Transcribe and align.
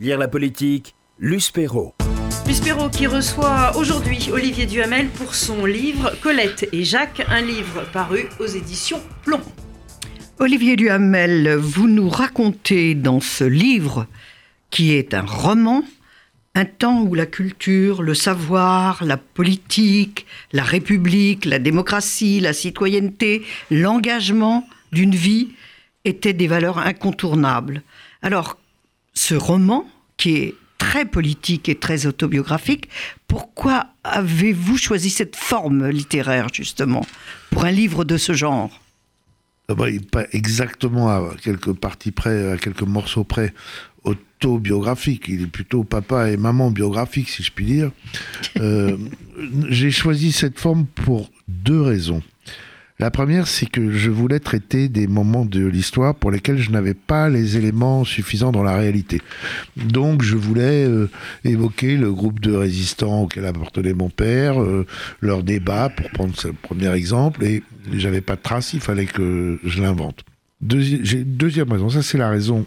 Lire 0.00 0.18
la 0.18 0.26
politique, 0.26 0.96
Luce 1.20 1.52
Perrault. 1.52 1.94
Luce 2.48 2.60
Perrault 2.60 2.88
qui 2.88 3.06
reçoit 3.06 3.76
aujourd'hui 3.76 4.28
Olivier 4.32 4.66
Duhamel 4.66 5.06
pour 5.06 5.36
son 5.36 5.66
livre 5.66 6.12
Colette 6.20 6.68
et 6.72 6.82
Jacques, 6.82 7.24
un 7.28 7.40
livre 7.40 7.84
paru 7.92 8.26
aux 8.40 8.46
éditions 8.46 9.00
Plomb. 9.22 9.40
Olivier 10.40 10.74
Duhamel, 10.74 11.54
vous 11.54 11.86
nous 11.86 12.08
racontez 12.08 12.96
dans 12.96 13.20
ce 13.20 13.44
livre, 13.44 14.08
qui 14.70 14.94
est 14.94 15.14
un 15.14 15.24
roman, 15.24 15.84
un 16.56 16.64
temps 16.64 17.02
où 17.02 17.14
la 17.14 17.26
culture, 17.26 18.02
le 18.02 18.14
savoir, 18.14 19.04
la 19.04 19.16
politique, 19.16 20.26
la 20.52 20.64
république, 20.64 21.44
la 21.44 21.60
démocratie, 21.60 22.40
la 22.40 22.52
citoyenneté, 22.52 23.44
l'engagement 23.70 24.66
d'une 24.90 25.14
vie 25.14 25.50
étaient 26.04 26.32
des 26.32 26.48
valeurs 26.48 26.78
incontournables. 26.78 27.82
Alors, 28.22 28.58
ce 29.14 29.34
roman, 29.34 29.86
qui 30.16 30.36
est 30.36 30.54
très 30.78 31.04
politique 31.04 31.68
et 31.68 31.76
très 31.76 32.06
autobiographique, 32.06 32.88
pourquoi 33.28 33.86
avez-vous 34.04 34.76
choisi 34.76 35.10
cette 35.10 35.36
forme 35.36 35.88
littéraire, 35.88 36.48
justement, 36.52 37.06
pour 37.50 37.64
un 37.64 37.70
livre 37.70 38.04
de 38.04 38.16
ce 38.16 38.32
genre? 38.32 38.80
Ah 39.68 39.74
bah, 39.74 39.86
Pas 40.12 40.24
exactement 40.32 41.08
à 41.08 41.34
quelques 41.42 41.72
parties 41.72 42.10
près, 42.10 42.52
à 42.52 42.56
quelques 42.58 42.82
morceaux 42.82 43.24
près, 43.24 43.54
autobiographique. 44.04 45.24
Il 45.28 45.42
est 45.42 45.46
plutôt 45.46 45.84
papa 45.84 46.30
et 46.30 46.36
maman 46.36 46.70
biographique, 46.70 47.30
si 47.30 47.42
je 47.42 47.50
puis 47.50 47.64
dire. 47.64 47.90
Euh, 48.58 48.96
j'ai 49.68 49.90
choisi 49.90 50.32
cette 50.32 50.58
forme 50.58 50.86
pour 50.86 51.30
deux 51.48 51.80
raisons. 51.80 52.22
La 53.00 53.10
première, 53.10 53.48
c'est 53.48 53.66
que 53.66 53.90
je 53.90 54.08
voulais 54.08 54.38
traiter 54.38 54.88
des 54.88 55.08
moments 55.08 55.44
de 55.44 55.66
l'histoire 55.66 56.14
pour 56.14 56.30
lesquels 56.30 56.58
je 56.58 56.70
n'avais 56.70 56.94
pas 56.94 57.28
les 57.28 57.56
éléments 57.56 58.04
suffisants 58.04 58.52
dans 58.52 58.62
la 58.62 58.76
réalité. 58.76 59.20
Donc 59.76 60.22
je 60.22 60.36
voulais 60.36 60.84
euh, 60.84 61.10
évoquer 61.44 61.96
le 61.96 62.12
groupe 62.12 62.38
de 62.38 62.54
résistants 62.54 63.22
auquel 63.22 63.46
appartenait 63.46 63.94
mon 63.94 64.10
père, 64.10 64.62
euh, 64.62 64.86
leur 65.20 65.42
débat, 65.42 65.88
pour 65.88 66.08
prendre 66.10 66.36
ce 66.36 66.48
premier 66.48 66.92
exemple, 66.94 67.44
et 67.44 67.64
j'avais 67.92 68.20
pas 68.20 68.36
de 68.36 68.42
trace, 68.42 68.74
il 68.74 68.80
fallait 68.80 69.06
que 69.06 69.58
je 69.64 69.82
l'invente. 69.82 70.24
deuxième 70.60 71.72
raison, 71.72 71.90
ça 71.90 72.00
c'est 72.00 72.18
la 72.18 72.30
raison 72.30 72.64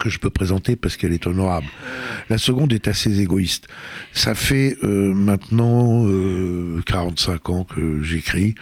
que 0.00 0.10
je 0.10 0.18
peux 0.18 0.30
présenter 0.30 0.74
parce 0.74 0.96
qu'elle 0.96 1.12
est 1.12 1.26
honorable. 1.26 1.66
La 2.28 2.38
seconde 2.38 2.72
est 2.72 2.88
assez 2.88 3.20
égoïste. 3.20 3.68
Ça 4.12 4.34
fait 4.34 4.76
euh, 4.82 5.14
maintenant 5.14 6.04
45 6.86 7.32
euh, 7.32 7.52
ans 7.52 7.64
que 7.64 8.02
j'écris 8.02 8.54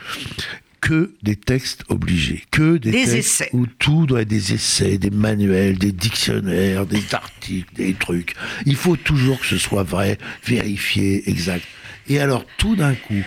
que 0.80 1.12
des 1.22 1.36
textes 1.36 1.84
obligés, 1.88 2.44
que 2.50 2.76
des, 2.76 2.92
des 2.92 3.04
textes 3.04 3.14
essais. 3.14 3.50
où 3.52 3.66
tout 3.66 4.06
doit 4.06 4.22
être 4.22 4.28
des 4.28 4.54
essais, 4.54 4.96
des 4.98 5.10
manuels, 5.10 5.76
des 5.76 5.92
dictionnaires, 5.92 6.86
des 6.86 7.14
articles, 7.14 7.74
des 7.74 7.94
trucs. 7.94 8.34
Il 8.64 8.76
faut 8.76 8.96
toujours 8.96 9.40
que 9.40 9.46
ce 9.46 9.58
soit 9.58 9.82
vrai, 9.82 10.18
vérifié, 10.46 11.28
exact. 11.28 11.64
Et 12.08 12.20
alors 12.20 12.44
tout 12.58 12.76
d'un 12.76 12.94
coup, 12.94 13.24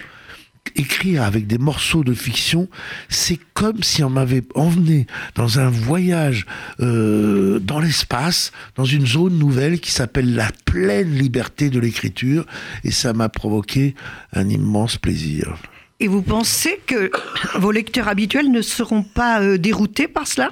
écrire 0.75 1.23
avec 1.23 1.47
des 1.47 1.57
morceaux 1.57 2.03
de 2.03 2.13
fiction, 2.13 2.67
c'est 3.09 3.39
comme 3.53 3.83
si 3.83 4.03
on 4.03 4.09
m'avait 4.09 4.43
emmené 4.55 5.07
dans 5.35 5.59
un 5.59 5.69
voyage 5.69 6.45
euh, 6.79 7.59
dans 7.59 7.79
l'espace, 7.79 8.51
dans 8.75 8.85
une 8.85 9.05
zone 9.05 9.37
nouvelle 9.37 9.79
qui 9.79 9.91
s'appelle 9.91 10.35
la 10.35 10.49
pleine 10.65 11.13
liberté 11.15 11.69
de 11.69 11.79
l'écriture, 11.79 12.45
et 12.83 12.91
ça 12.91 13.13
m'a 13.13 13.29
provoqué 13.29 13.95
un 14.33 14.49
immense 14.49 14.97
plaisir. 14.97 15.55
Et 16.01 16.07
vous 16.07 16.23
pensez 16.23 16.81
que 16.87 17.11
vos 17.59 17.71
lecteurs 17.71 18.07
habituels 18.07 18.51
ne 18.51 18.61
seront 18.61 19.03
pas 19.03 19.41
euh, 19.41 19.57
déroutés 19.57 20.07
par 20.07 20.27
cela? 20.27 20.49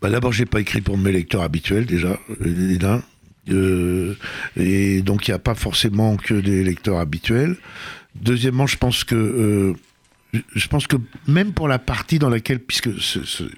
Bah 0.00 0.08
D'abord, 0.08 0.32
j'ai 0.32 0.46
pas 0.46 0.60
écrit 0.60 0.80
pour 0.80 0.96
mes 0.96 1.10
lecteurs 1.10 1.42
habituels 1.42 1.86
déjà, 1.86 2.18
euh, 2.40 2.98
euh 3.50 4.14
et 4.56 5.02
donc 5.02 5.26
il 5.26 5.32
n'y 5.32 5.34
a 5.34 5.40
pas 5.40 5.56
forcément 5.56 6.16
que 6.16 6.34
des 6.34 6.62
lecteurs 6.62 6.98
habituels. 6.98 7.56
Deuxièmement, 8.14 8.66
je 8.66 8.76
pense 8.76 9.04
que 9.04 9.14
euh, 9.14 9.74
je 10.54 10.66
pense 10.66 10.86
que 10.86 10.96
même 11.26 11.52
pour 11.52 11.68
la 11.68 11.78
partie 11.78 12.18
dans 12.18 12.30
laquelle, 12.30 12.58
puisque 12.58 12.88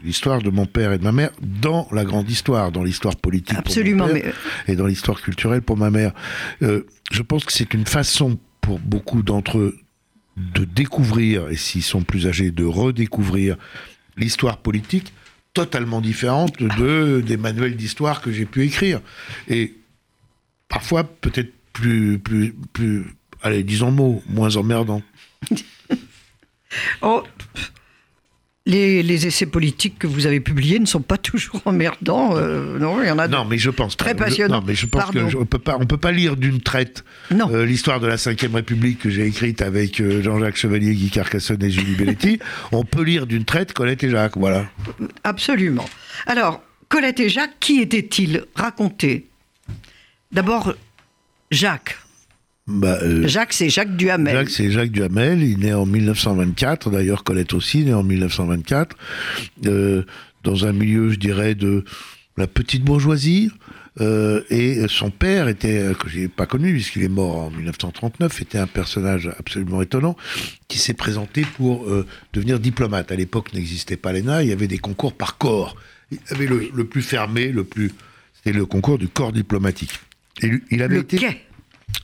l'histoire 0.03 0.43
de 0.43 0.51
mon 0.51 0.67
père 0.67 0.93
et 0.93 0.99
de 0.99 1.05
ma 1.05 1.13
mère, 1.13 1.31
dans 1.41 1.89
la 1.93 2.05
grande 2.05 2.29
histoire, 2.29 2.73
dans 2.73 2.83
l'histoire 2.83 3.17
politique 3.17 3.59
Absolument, 3.59 4.07
pour 4.07 4.15
mon 4.15 4.21
père, 4.21 4.35
et 4.67 4.75
dans 4.75 4.87
l'histoire 4.87 5.21
culturelle 5.21 5.63
pour 5.63 5.77
ma 5.77 5.91
mère, 5.91 6.13
euh, 6.63 6.85
je 7.13 7.23
pense 7.23 7.45
que 7.45 7.53
c'est 7.53 7.75
une 7.75 7.87
façon 7.87 8.39
pour 8.61 8.81
beaucoup 8.81 9.23
d'entre 9.23 9.59
eux 9.59 9.79
de 10.37 10.65
découvrir, 10.65 11.49
et 11.49 11.57
s'ils 11.57 11.83
sont 11.83 12.03
plus 12.03 12.27
âgés, 12.27 12.51
de 12.51 12.65
redécouvrir 12.65 13.57
l'histoire 14.17 14.57
politique 14.57 15.13
totalement 15.53 16.01
différente 16.01 16.61
de, 16.61 17.23
des 17.25 17.37
manuels 17.37 17.77
d'histoire 17.77 18.21
que 18.21 18.33
j'ai 18.33 18.45
pu 18.47 18.65
écrire. 18.65 19.01
Et 19.49 19.75
parfois 20.69 21.05
peut-être 21.05 21.53
plus, 21.73 22.19
plus, 22.19 22.53
plus 22.73 23.05
allez, 23.45 23.63
disons 23.63 23.93
mot, 23.93 24.23
moins 24.29 24.57
emmerdant. 24.57 25.03
oh, 27.03 27.23
les, 28.67 29.27
essais 29.27 29.47
politiques 29.47 29.99
que 29.99 30.07
vous 30.07 30.27
avez 30.27 30.41
publiés 30.41 30.79
ne 30.79 30.87
sont 30.87 31.03
pas 31.03 31.19
toujours 31.19 31.61
emmerdants. 31.67 32.37
Euh, 32.37 32.79
non, 32.79 33.03
il 33.03 33.09
y 33.09 33.11
en 33.11 33.19
a. 33.19 33.29
Non, 33.29 33.45
mais 33.45 33.59
je 33.59 33.71
pense 33.71 33.97
très 33.97 34.15
passionnants. 34.15 34.61
Non, 34.61 34.65
mais 34.67 34.75
je 34.75 34.87
pense 34.87 35.05
qu'on 35.11 35.45
peut 35.45 35.59
pas, 35.59 35.77
on 35.79 35.87
peut 35.87 35.99
pas 35.99 36.13
lire 36.13 36.37
d'une 36.37 36.61
traite 36.61 37.05
euh, 37.33 37.67
l'histoire 37.67 38.01
de 38.01 38.07
la 38.07 38.17
Ve 38.17 38.55
République 38.55 39.01
que 39.01 39.11
j'ai 39.11 39.27
écrite 39.27 39.61
avec 39.61 40.01
euh, 40.01 40.23
Jean-Jacques 40.23 40.57
Chevalier, 40.57 40.95
Guy 40.95 41.11
Carcassonne 41.11 41.63
et 41.63 41.71
Julie 41.71 41.95
Belletti. 41.95 42.39
on 42.73 42.85
peut 42.85 43.03
lire 43.03 43.27
d'une 43.27 43.45
traite 43.45 43.75
Colette 43.75 44.03
et 44.03 44.11
Jacques, 44.11 44.39
voilà. 44.39 44.65
Absolument. 45.25 45.85
Alors, 46.27 46.63
Colette 46.89 47.21
et 47.21 47.29
Jacques, 47.29 47.59
qui 47.61 47.81
étaient-ils? 47.81 48.45
Racontez. 48.55 49.29
D'abord, 50.33 50.75
Jacques. 51.51 51.99
Bah, 52.67 52.99
euh, 53.03 53.29
Jacques, 53.29 53.53
c'est 53.53 53.69
Jacques 53.69 53.97
Duhamel. 53.97 54.35
Jacques, 54.35 54.51
c'est 54.51 54.71
Jacques 54.71 54.91
Duhamel. 54.91 55.43
Il 55.43 55.53
est 55.53 55.67
né 55.67 55.75
en 55.75 55.85
1924. 55.85 56.91
D'ailleurs, 56.91 57.23
Colette 57.23 57.53
aussi, 57.53 57.85
née 57.85 57.93
en 57.93 58.03
1924. 58.03 58.97
Euh, 59.67 60.05
dans 60.45 60.67
un 60.67 60.73
milieu, 60.73 61.11
je 61.11 61.19
dirais, 61.19 61.55
de 61.55 61.85
la 62.37 62.47
petite 62.47 62.83
bourgeoisie. 62.83 63.51
Euh, 64.01 64.43
et 64.51 64.89
son 64.89 65.11
père 65.11 65.47
était, 65.47 65.93
que 65.99 66.09
j'ai 66.09 66.27
pas 66.27 66.47
connu 66.47 66.73
puisqu'il 66.73 67.05
est 67.05 67.09
mort 67.09 67.37
en 67.37 67.51
1939, 67.51 68.43
était 68.43 68.59
un 68.59 68.67
personnage 68.67 69.31
absolument 69.39 69.83
étonnant 69.83 70.17
qui 70.67 70.79
s'est 70.79 70.95
présenté 70.95 71.43
pour 71.57 71.87
devenir 72.33 72.59
diplomate. 72.59 73.13
À 73.13 73.17
l'époque, 73.17 73.53
n'existait 73.53 73.97
pas 73.97 74.13
l'ENA, 74.13 74.43
il 74.43 74.49
y 74.49 74.53
avait 74.53 74.67
des 74.67 74.79
concours 74.79 75.13
par 75.13 75.39
corps. 75.39 75.77
Il 76.11 76.19
y 76.29 76.35
avait 76.35 76.47
le, 76.47 76.85
plus 76.85 77.03
fermé, 77.03 77.53
le 77.53 77.63
plus, 77.63 77.93
c'était 78.35 78.57
le 78.57 78.67
concours 78.67 78.99
du 78.99 79.07
corps 79.07 79.33
diplomatique. 79.33 79.93
Et 80.43 80.51
il 80.73 80.83
avait 80.83 80.97
le 80.97 81.03
été 81.03 81.19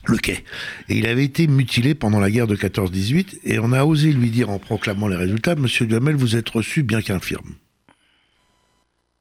le 0.05 0.17
quai. 0.17 0.43
Et 0.89 0.97
il 0.97 1.07
avait 1.07 1.23
été 1.23 1.47
mutilé 1.47 1.95
pendant 1.95 2.19
la 2.19 2.31
guerre 2.31 2.47
de 2.47 2.55
14-18, 2.55 3.39
et 3.43 3.59
on 3.59 3.71
a 3.71 3.83
osé 3.83 4.11
lui 4.11 4.29
dire 4.29 4.49
en 4.49 4.59
proclamant 4.59 5.07
les 5.07 5.15
résultats, 5.15 5.55
Monsieur 5.55 5.85
Duhamel, 5.85 6.15
vous 6.15 6.35
êtes 6.35 6.49
reçu 6.49 6.83
bien 6.83 7.01
qu'infirme. 7.01 7.55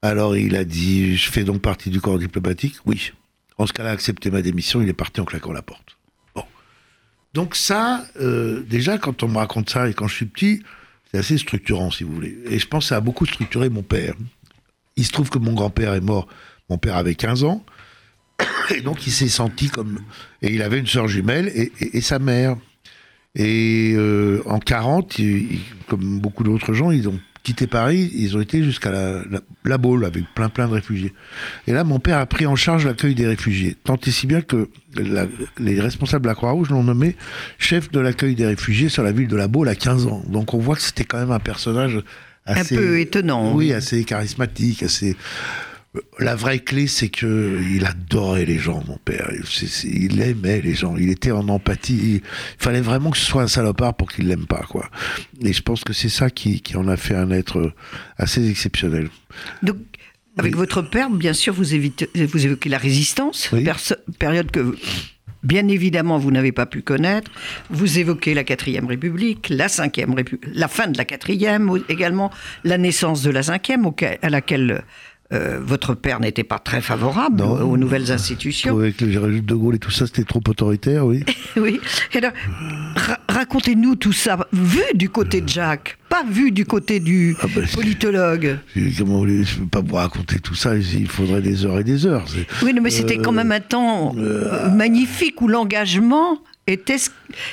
Alors 0.03 0.37
il 0.37 0.57
a 0.57 0.65
dit, 0.65 1.17
je 1.17 1.31
fais 1.31 1.45
donc 1.45 1.61
partie 1.61 1.91
du 1.91 2.01
corps 2.01 2.19
diplomatique? 2.19 2.77
Oui. 2.87 3.13
En 3.59 3.67
ce 3.67 3.73
cas-là, 3.75 3.91
accepté 3.91 4.31
ma 4.31 4.41
démission, 4.41 4.81
il 4.81 4.89
est 4.89 4.95
parti 4.95 5.21
en 5.21 5.27
claquant 5.27 5.53
la 5.53 5.61
porte. 5.61 5.99
Bon. 6.35 6.45
Donc 7.35 7.55
ça, 7.55 8.07
euh, 8.19 8.63
déjà, 8.63 8.97
quand 8.97 9.23
on 9.23 9.29
me 9.29 9.37
raconte 9.37 9.69
ça, 9.69 9.89
et 9.89 9.93
quand 9.93 10.09
je 10.09 10.15
suis 10.15 10.27
petit, 10.27 10.63
c'est 11.11 11.19
assez 11.19 11.37
structurant, 11.37 11.91
si 11.91 12.05
vous 12.05 12.15
voulez. 12.15 12.39
Et 12.47 12.59
je 12.59 12.67
pense 12.67 12.85
que 12.85 12.89
ça 12.89 12.97
a 12.97 13.01
beaucoup 13.01 13.27
structuré 13.27 13.69
mon 13.69 13.83
père. 13.83 14.15
Il 14.97 15.05
se 15.05 15.13
trouve 15.13 15.29
que 15.29 15.39
mon 15.39 15.53
grand-père 15.53 15.93
est 15.93 16.01
mort, 16.01 16.29
mon 16.71 16.79
père 16.79 16.97
avait 16.97 17.15
15 17.15 17.45
ans, 17.45 17.65
et 18.75 18.81
donc 18.81 19.07
il 19.07 19.13
s'est 19.13 19.29
senti 19.29 19.69
comme... 19.69 20.01
Et 20.43 20.53
il 20.53 20.63
avait 20.63 20.79
une 20.79 20.87
sœur 20.87 21.09
jumelle 21.09 21.51
et, 21.55 22.01
sa 22.01 22.19
mère. 22.19 22.57
Et 23.35 23.93
euh, 23.97 24.43
en 24.47 24.59
40, 24.59 25.21
comme 25.87 26.19
beaucoup 26.19 26.43
d'autres 26.43 26.73
gens, 26.73 26.91
ils 26.91 27.09
ont 27.09 27.19
quitté 27.43 27.67
Paris, 27.67 28.11
ils 28.15 28.37
ont 28.37 28.41
été 28.41 28.63
jusqu'à 28.63 28.91
la, 28.91 29.23
la, 29.65 29.79
Baule 29.79 30.05
avec 30.05 30.25
plein 30.35 30.49
plein 30.49 30.69
de 30.69 30.75
réfugiés. 30.75 31.13
Et 31.67 31.73
là, 31.73 31.85
mon 31.85 31.99
père 31.99 32.19
a 32.19 32.27
pris 32.27 32.47
en 32.47 32.57
charge 32.57 32.87
l'accueil 32.87 33.15
des 33.15 33.27
réfugiés. 33.27 33.77
Tant 33.85 33.97
et 33.97 34.11
si 34.11 34.27
bien 34.27 34.43
que 34.43 34.69
les 35.59 35.81
responsables 35.81 36.23
de 36.23 36.29
la 36.29 36.35
Croix-Rouge 36.35 36.71
l'ont 36.71 36.85
nommé 36.85 37.17
chef 37.59 37.91
de 37.91 38.01
l'accueil 38.01 38.35
des 38.35 38.47
réfugiés 38.47 38.89
sur 38.89 39.03
la 39.03 39.13
ville 39.13 39.29
de 39.29 39.37
la 39.37 39.49
Baule 39.49 39.69
à 39.69 39.75
15 39.75 40.07
ans. 40.07 40.23
Donc 40.29 40.55
on 40.55 40.59
voit 40.59 40.77
que 40.77 40.83
c'était 40.83 41.05
quand 41.05 41.19
même 41.19 41.33
un 41.33 41.41
personnage 41.41 42.03
assez... 42.45 42.77
Un 42.77 42.79
peu 42.79 43.01
étonnant. 43.01 43.55
Oui, 43.55 43.73
assez 43.73 44.05
charismatique, 44.05 44.83
assez... 44.83 45.17
La 46.21 46.37
vraie 46.37 46.61
clé, 46.61 46.87
c'est 46.87 47.09
que 47.09 47.61
il 47.69 47.85
adorait 47.85 48.45
les 48.45 48.59
gens, 48.59 48.83
mon 48.87 48.99
père. 48.99 49.31
Il 49.85 50.21
aimait 50.21 50.61
les 50.61 50.75
gens. 50.75 50.97
Il 50.97 51.11
était 51.11 51.33
en 51.33 51.49
empathie. 51.49 52.17
Il 52.17 52.23
fallait 52.59 52.81
vraiment 52.81 53.11
que 53.11 53.19
ce 53.19 53.25
soit 53.25 53.43
un 53.43 53.49
salopard 53.49 53.95
pour 53.95 54.13
qu'il 54.13 54.29
l'aime 54.29 54.47
pas, 54.47 54.65
quoi. 54.69 54.89
Et 55.43 55.53
je 55.53 55.63
pense 55.63 55.83
que 55.83 55.93
c'est 55.93 56.09
ça 56.09 56.31
qui, 56.31 56.63
en 56.77 56.87
a 56.87 56.97
fait 56.97 57.17
un 57.17 57.31
être 57.33 57.73
assez 58.19 58.49
exceptionnel. 58.49 59.09
Donc, 59.65 59.79
avec 60.37 60.55
votre 60.55 60.81
père, 60.83 61.11
bien 61.11 61.33
sûr, 61.33 61.53
vous, 61.53 61.65
vous 61.65 62.47
évoquez 62.47 62.69
la 62.69 62.79
résistance, 62.79 63.51
période 64.19 64.51
que 64.53 64.77
bien 65.43 65.69
évidemment 65.69 66.19
vous 66.19 66.31
n'avez 66.31 66.53
pas 66.53 66.67
pu 66.67 66.83
connaître. 66.83 67.31
Vous 67.71 67.99
évoquez 67.99 68.35
la 68.35 68.45
quatrième 68.45 68.87
République, 68.87 69.49
la 69.49 69.69
cinquième 69.69 70.15
République, 70.15 70.51
la 70.55 70.69
fin 70.69 70.87
de 70.87 70.99
la 70.99 71.05
quatrième 71.05 71.71
également, 71.89 72.31
la 72.65 72.79
naissance 72.79 73.23
de 73.23 73.31
la 73.31 73.43
cinquième, 73.43 73.91
à 74.23 74.31
laquelle 74.31 74.85
euh, 75.33 75.61
votre 75.63 75.95
père 75.95 76.19
n'était 76.21 76.45
pas 76.45 76.59
très 76.59 76.81
favorable 76.81 77.39
Non. 77.39 77.61
aux 77.63 77.77
nouvelles 77.77 78.11
institutions. 78.11 78.77
Avec 78.79 79.01
le 79.01 79.41
de 79.41 79.55
Gaulle 79.55 79.77
et 79.77 79.79
tout 79.79 79.91
ça, 79.91 80.07
c'était 80.07 80.25
trop 80.25 80.43
autoritaire, 80.49 81.07
oui. 81.07 81.25
Oui. 81.57 81.81
Ra- 82.97 83.19
racontez-nous 83.29 83.97
tout 83.97 84.13
ça, 84.13 84.47
vu 84.53 84.81
du 84.95 85.09
côté 85.09 85.41
de 85.41 85.49
Jacques, 85.49 85.99
pas 86.09 86.25
vu 86.29 86.51
du 86.51 86.65
côté 86.65 87.01
du 87.01 87.37
Ah 87.43 87.47
ben, 87.55 87.67
politologue. 87.67 88.59
Comment 88.99 89.27
je 89.27 89.33
ne 89.33 89.45
peux 89.61 89.67
pas 89.67 89.81
vous 89.81 89.95
raconter 89.95 90.39
tout 90.41 90.55
ça, 90.55 90.77
il 90.77 91.09
faudrait 91.09 91.43
des 91.43 91.65
heures 91.65 91.79
et 91.79 91.85
des 91.85 92.07
heures. 92.07 92.25
Oui, 92.63 92.73
mais 92.81 92.91
c'était 92.91 93.19
quand 93.19 93.33
même 93.33 93.53
un 93.53 93.61
temps 93.61 94.15
euh, 94.19 94.69
magnifique 94.71 95.41
où 95.43 95.49
l'engagement 95.49 96.41
était 96.67 96.97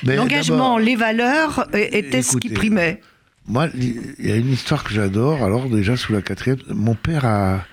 l'engagement, 0.04 0.78
les 0.78 0.96
valeurs 0.96 1.68
euh, 1.74 1.86
étaient 1.92 2.22
ce 2.22 2.38
qui 2.38 2.50
primait. 2.50 3.02
Moi, 3.48 3.70
il 3.76 4.16
y 4.20 4.32
a 4.32 4.36
une 4.36 4.52
histoire 4.52 4.84
que 4.84 4.94
j'adore. 4.94 5.44
Alors 5.44 5.70
déjà 5.70 5.96
sous 5.96 6.12
la 6.12 6.22
quatrième, 6.22 6.60
mon 6.70 6.96
père 6.96 7.26
a, 7.26 7.66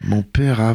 mon 0.00 0.22
père 0.22 0.60
a 0.60 0.74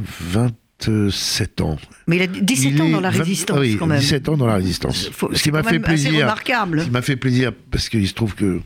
27 0.86 1.62
ans. 1.62 1.78
Mais 2.08 2.18
il 2.18 2.22
a 2.22 2.28
17 2.28 2.72
Il 2.74 2.82
ans 2.82 2.90
dans 2.90 3.00
la 3.02 3.10
20 3.10 3.20
résistance 3.20 3.58
ah 3.58 3.62
oui, 3.62 3.76
quand 3.78 3.88
même. 3.88 4.00
17 4.00 4.30
ans 4.30 4.38
dans 4.38 4.46
la 4.48 4.56
résistance. 4.56 5.10
Faut- 5.12 5.34
Ce 5.34 5.42
qui 5.44 5.52
m'a 5.52 5.64
fait 5.64 5.80
plaisir. 5.80 6.22
remarquable. 6.22 6.80
Ce 6.82 6.86
qui 6.86 6.92
m'a 6.92 7.02
fait 7.02 7.16
plaisir 7.16 7.52
parce 7.72 7.90
qu'il 7.90 8.08
se 8.08 8.14
trouve 8.14 8.36
que 8.36 8.60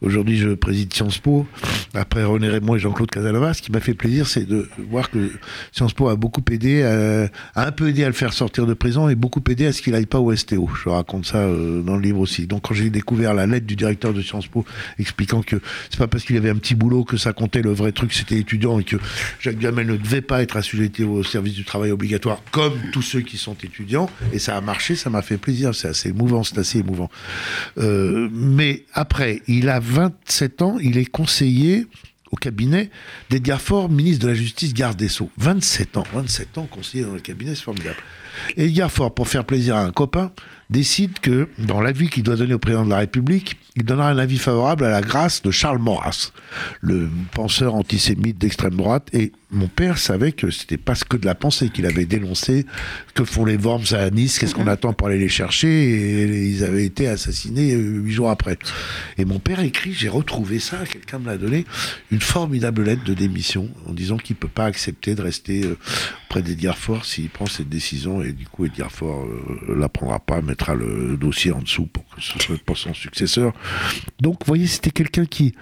aujourd'hui 0.00 0.38
je 0.38 0.50
préside 0.50 0.94
Sciences 0.94 1.18
Po 1.18 1.46
après 1.92 2.24
René 2.24 2.48
Raymond 2.48 2.76
et 2.76 2.78
Jean-Claude 2.78 3.10
Casanova. 3.10 3.52
Ce 3.52 3.60
qui 3.62 3.72
m'a 3.72 3.80
fait 3.80 3.94
plaisir, 3.94 4.26
c'est 4.26 4.46
de 4.46 4.68
voir 4.88 5.10
que 5.10 5.30
Sciences 5.72 5.92
Po 5.92 6.08
a 6.08 6.16
beaucoup 6.16 6.42
aidé, 6.50 6.82
à, 6.82 7.28
a 7.60 7.66
un 7.66 7.72
peu 7.72 7.88
aidé 7.88 8.04
à 8.04 8.06
le 8.06 8.14
faire 8.14 8.32
sortir 8.32 8.66
de 8.66 8.74
prison 8.74 9.08
et 9.08 9.14
beaucoup 9.16 9.42
aidé 9.50 9.66
à 9.66 9.72
ce 9.72 9.82
qu'il 9.82 9.94
aille 9.94 10.06
pas 10.06 10.20
au 10.20 10.34
STO. 10.34 10.70
Je 10.82 10.88
raconte 10.88 11.26
ça 11.26 11.38
euh, 11.38 11.82
dans 11.82 11.96
le 11.96 12.02
livre 12.02 12.20
aussi. 12.20 12.46
Donc 12.46 12.62
quand 12.68 12.74
j'ai 12.74 12.90
découvert 12.90 13.34
la 13.34 13.46
lettre 13.46 13.66
du 13.66 13.76
directeur 13.76 14.14
de 14.14 14.22
Sciences 14.22 14.46
Po 14.46 14.64
expliquant 14.98 15.42
que 15.42 15.56
c'est 15.90 15.98
pas 15.98 16.06
parce 16.08 16.24
qu'il 16.24 16.36
avait 16.36 16.50
un 16.50 16.56
petit 16.56 16.74
boulot 16.76 17.04
que 17.04 17.16
ça 17.16 17.32
comptait, 17.32 17.60
le 17.62 17.72
vrai 17.72 17.92
truc 17.92 18.12
c'était 18.12 18.38
étudiant 18.38 18.78
et 18.78 18.84
que 18.84 18.96
Jacques 19.40 19.58
Duhamel 19.58 19.86
ne 19.88 19.96
devait 19.96 20.22
pas 20.22 20.42
être 20.42 20.56
assujetti 20.56 21.02
au 21.04 21.22
service 21.24 21.39
du 21.40 21.64
travail 21.64 21.90
obligatoire 21.90 22.42
comme 22.50 22.74
tous 22.92 23.02
ceux 23.02 23.20
qui 23.20 23.38
sont 23.38 23.54
étudiants. 23.54 24.10
Et 24.32 24.38
ça 24.38 24.56
a 24.56 24.60
marché, 24.60 24.96
ça 24.96 25.10
m'a 25.10 25.22
fait 25.22 25.38
plaisir. 25.38 25.74
C'est 25.74 25.88
assez 25.88 26.10
émouvant, 26.10 26.42
c'est 26.42 26.58
assez 26.58 26.78
émouvant. 26.78 27.10
Euh, 27.78 28.28
mais 28.32 28.84
après, 28.92 29.42
il 29.46 29.68
a 29.68 29.80
27 29.80 30.62
ans, 30.62 30.78
il 30.80 30.98
est 30.98 31.06
conseiller 31.06 31.86
au 32.30 32.36
cabinet 32.36 32.90
d'Edgar 33.28 33.60
Faure, 33.60 33.88
ministre 33.88 34.24
de 34.24 34.28
la 34.28 34.34
Justice, 34.34 34.72
garde 34.72 34.96
des 34.96 35.08
Sceaux. 35.08 35.30
27 35.38 35.96
ans, 35.96 36.04
27 36.12 36.58
ans 36.58 36.66
conseiller 36.70 37.04
dans 37.04 37.14
le 37.14 37.20
cabinet, 37.20 37.54
c'est 37.54 37.64
formidable. 37.64 37.96
Edgar 38.56 38.90
Faure, 38.90 39.14
pour 39.14 39.28
faire 39.28 39.44
plaisir 39.44 39.76
à 39.76 39.82
un 39.82 39.90
copain, 39.90 40.30
décide 40.70 41.18
que, 41.18 41.48
dans 41.58 41.80
l'avis 41.80 42.08
qu'il 42.08 42.22
doit 42.22 42.36
donner 42.36 42.54
au 42.54 42.58
président 42.58 42.84
de 42.84 42.90
la 42.90 42.98
République, 42.98 43.56
il 43.76 43.84
donnera 43.84 44.10
un 44.10 44.18
avis 44.18 44.38
favorable 44.38 44.84
à 44.84 44.90
la 44.90 45.00
grâce 45.00 45.42
de 45.42 45.50
Charles 45.50 45.78
Maurras, 45.78 46.32
le 46.80 47.08
penseur 47.32 47.74
antisémite 47.74 48.38
d'extrême 48.38 48.76
droite. 48.76 49.08
Et 49.12 49.32
mon 49.52 49.68
père 49.68 49.98
savait 49.98 50.32
que 50.32 50.50
c'était 50.50 50.76
pas 50.76 50.94
que 50.94 51.16
de 51.16 51.26
la 51.26 51.34
pensée 51.34 51.70
qu'il 51.70 51.86
avait 51.86 52.06
dénoncé. 52.06 52.66
Que 53.14 53.24
font 53.24 53.44
les 53.44 53.56
Worms 53.56 53.92
à 53.92 54.10
Nice 54.10 54.38
Qu'est-ce 54.38 54.54
qu'on 54.54 54.66
attend 54.66 54.92
pour 54.92 55.08
aller 55.08 55.18
les 55.18 55.28
chercher 55.28 55.68
Et 55.68 56.46
ils 56.46 56.64
avaient 56.64 56.84
été 56.84 57.08
assassinés 57.08 57.74
euh, 57.74 58.00
huit 58.00 58.12
jours 58.12 58.30
après. 58.30 58.58
Et 59.18 59.24
mon 59.24 59.38
père 59.38 59.60
écrit, 59.60 59.92
j'ai 59.92 60.08
retrouvé 60.08 60.58
ça, 60.58 60.78
quelqu'un 60.90 61.18
me 61.18 61.26
l'a 61.26 61.36
donné, 61.36 61.64
une 62.10 62.20
formidable 62.20 62.84
lettre 62.84 63.04
de 63.04 63.14
démission 63.14 63.68
en 63.86 63.92
disant 63.92 64.16
qu'il 64.16 64.36
peut 64.36 64.48
pas 64.48 64.66
accepter 64.66 65.14
de 65.14 65.22
rester 65.22 65.64
euh, 65.64 65.76
auprès 66.26 66.42
d'Edgar 66.42 66.78
Faure 66.78 67.04
s'il 67.04 67.28
prend 67.28 67.46
cette 67.46 67.68
décision. 67.68 68.22
Et 68.22 68.32
du 68.32 68.46
coup, 68.46 68.64
Edgar 68.64 68.92
Faure 68.92 69.24
euh, 69.24 69.74
la 69.76 69.88
prendra 69.88 70.20
pas, 70.20 70.40
mettra 70.42 70.74
le 70.74 71.16
dossier 71.16 71.52
en 71.52 71.60
dessous 71.60 71.86
pour 71.86 72.04
que 72.08 72.20
ce 72.20 72.38
soit 72.38 72.58
pas 72.64 72.74
son 72.74 72.94
successeur. 72.94 73.52
Donc, 74.20 74.40
vous 74.40 74.46
voyez, 74.46 74.66
c'était 74.66 74.90
quelqu'un 74.90 75.26
qui, 75.26 75.54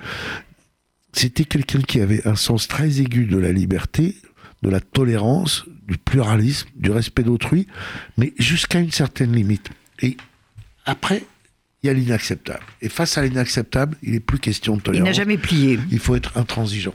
c'était 1.18 1.44
quelqu'un 1.44 1.80
qui 1.80 2.00
avait 2.00 2.26
un 2.26 2.36
sens 2.36 2.68
très 2.68 3.00
aigu 3.00 3.24
de 3.26 3.36
la 3.38 3.52
liberté, 3.52 4.16
de 4.62 4.70
la 4.70 4.80
tolérance, 4.80 5.64
du 5.86 5.96
pluralisme, 5.98 6.68
du 6.76 6.90
respect 6.90 7.22
d'autrui, 7.22 7.66
mais 8.16 8.32
jusqu'à 8.38 8.78
une 8.80 8.90
certaine 8.90 9.32
limite. 9.34 9.68
Et 10.02 10.16
après, 10.86 11.24
il 11.82 11.86
y 11.86 11.90
a 11.90 11.92
l'inacceptable. 11.92 12.62
Et 12.82 12.88
face 12.88 13.16
à 13.18 13.22
l'inacceptable, 13.22 13.96
il 14.02 14.12
n'est 14.12 14.20
plus 14.20 14.38
question 14.38 14.74
de 14.74 14.80
Il 14.80 14.82
tolérance. 14.82 15.06
n'a 15.08 15.12
jamais 15.12 15.38
plié. 15.38 15.78
Il 15.90 15.98
faut 16.00 16.16
être 16.16 16.36
intransigeant. 16.36 16.94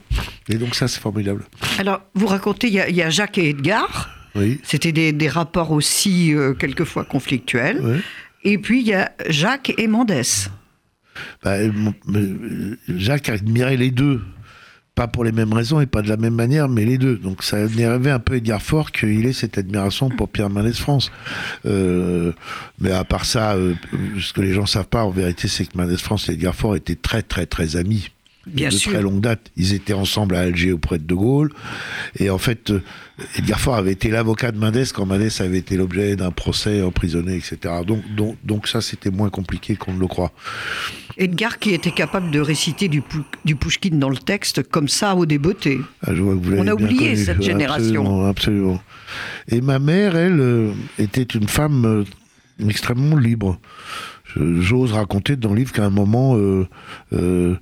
Et 0.50 0.56
donc 0.56 0.76
ça, 0.76 0.88
c'est 0.88 1.00
formidable. 1.00 1.46
Alors, 1.80 2.02
vous 2.16 2.28
racontez, 2.28 2.68
il 2.68 2.74
y, 2.74 2.80
a- 2.82 2.90
il 2.90 2.96
y 2.96 3.02
a 3.02 3.10
Jacques 3.10 3.38
et 3.38 3.50
Edgar. 3.50 4.10
Oui. 4.36 4.60
C'était 4.64 4.92
des, 4.92 5.14
des 5.14 5.30
rapports 5.30 5.72
aussi 5.72 6.34
euh, 6.34 6.54
quelquefois 6.54 7.06
conflictuels. 7.06 7.80
Ouais. 7.82 8.00
Et 8.44 8.58
puis, 8.58 8.82
il 8.82 8.88
y 8.88 8.94
a 8.94 9.12
Jacques 9.30 9.74
et 9.78 9.88
Mendès. 9.88 10.50
Bah, 11.44 11.58
Jacques 12.88 13.30
admirait 13.30 13.78
les 13.78 13.92
deux. 13.92 14.22
Pas 14.96 15.08
pour 15.08 15.24
les 15.24 15.32
mêmes 15.32 15.54
raisons 15.54 15.82
et 15.82 15.88
pas 15.88 16.04
de 16.04 16.10
la 16.10 16.18
même 16.18 16.36
manière, 16.36 16.70
mais 16.70 16.86
les 16.86 17.00
deux. 17.00 17.18
Donc 17.18 17.42
ça 17.42 17.62
énervait 17.62 18.12
un 18.12 18.20
peu 18.20 18.36
Edgar 18.36 18.62
Faure 18.62 18.92
qu'il 18.92 19.26
ait 19.26 19.34
cette 19.34 19.58
admiration 19.58 20.10
pour 20.10 20.30
Pierre 20.30 20.52
Mendès 20.52 20.74
France. 20.74 21.12
Euh, 21.66 22.32
mais 22.80 22.92
à 22.92 23.04
part 23.04 23.26
ça, 23.26 23.56
euh, 23.56 23.74
ce 24.20 24.34
que 24.34 24.42
les 24.42 24.54
gens 24.54 24.68
savent 24.68 24.88
pas 24.88 25.04
en 25.04 25.10
vérité, 25.10 25.48
c'est 25.48 25.66
que 25.66 25.76
Mendès 25.76 25.98
France 25.98 26.30
et 26.30 26.34
Edgar 26.34 26.54
Faure 26.54 26.76
étaient 26.76 26.96
très 26.96 27.24
très 27.24 27.48
très 27.48 27.76
amis. 27.76 28.12
Bien 28.46 28.70
de 28.70 28.74
sûr. 28.74 28.92
très 28.92 29.02
longue 29.02 29.22
date. 29.22 29.52
Ils 29.56 29.74
étaient 29.74 29.94
ensemble 29.94 30.36
à 30.36 30.42
Alger 30.42 30.74
auprès 30.74 30.98
de 31.00 31.06
De 31.06 31.14
Gaulle. 31.16 31.52
Et 32.20 32.30
en 32.30 32.38
fait, 32.38 32.72
euh, 32.72 32.82
Edgar 33.38 33.60
Faure 33.60 33.76
avait 33.76 33.94
été 33.94 34.10
l'avocat 34.10 34.52
de 34.52 34.58
Mendès 34.58 34.86
quand 34.94 35.06
Mendès 35.06 35.30
avait 35.42 35.60
été 35.60 35.78
l'objet 35.78 36.16
d'un 36.16 36.32
procès 36.32 36.82
emprisonné, 36.82 37.36
etc. 37.36 37.58
Donc, 37.88 38.04
donc, 38.16 38.38
donc 38.44 38.68
ça, 38.68 38.82
c'était 38.82 39.12
moins 39.12 39.30
compliqué 39.30 39.76
qu'on 39.78 39.94
ne 39.94 40.00
le 40.00 40.08
croit. 40.08 40.32
Edgar 41.18 41.60
qui 41.60 41.74
était 41.74 41.92
capable 41.92 42.32
de 42.32 42.40
réciter 42.40 42.88
du, 42.90 43.02
du 43.46 43.56
Pouchkine 43.56 44.00
dans 44.00 44.10
le 44.10 44.18
texte 44.18 44.64
comme 44.64 44.88
ça 44.88 45.16
au 45.16 45.26
débeauté. 45.26 45.80
Ah, 46.06 46.12
On 46.12 46.68
a 46.68 46.74
oublié 46.74 47.12
connu. 47.12 47.24
cette 47.24 47.42
génération. 47.44 48.02
Absolument, 48.02 48.26
absolument. 48.26 48.82
Et 49.48 49.62
ma 49.62 49.80
mère, 49.80 50.16
elle, 50.16 50.40
euh, 50.40 50.72
était 50.98 51.24
une 51.24 51.48
femme 51.48 51.86
euh, 51.86 52.04
extrêmement 52.68 53.16
libre. 53.18 53.60
J'ose 54.36 54.94
raconter 54.94 55.36
dans 55.36 55.50
le 55.50 55.58
livre 55.58 55.72
qu'à 55.72 55.86
un 55.86 55.92
moment, 55.92 56.36
euh, 56.38 56.68
euh, 57.14 57.56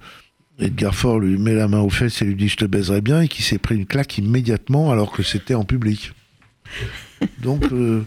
Edgar 0.59 0.93
Faure 0.93 1.19
lui 1.19 1.37
met 1.37 1.53
la 1.55 1.67
main 1.67 1.79
aux 1.79 1.89
fesses 1.89 2.21
et 2.21 2.25
lui 2.25 2.35
dit 2.35 2.47
je 2.49 2.57
te 2.57 2.65
baiserai 2.65 3.01
bien 3.01 3.21
et 3.21 3.27
qu'il 3.27 3.43
s'est 3.43 3.57
pris 3.57 3.75
une 3.75 3.85
claque 3.85 4.17
immédiatement 4.17 4.91
alors 4.91 5.11
que 5.11 5.23
c'était 5.23 5.55
en 5.55 5.63
public. 5.63 6.13
Donc 7.41 7.63
euh, 7.71 8.03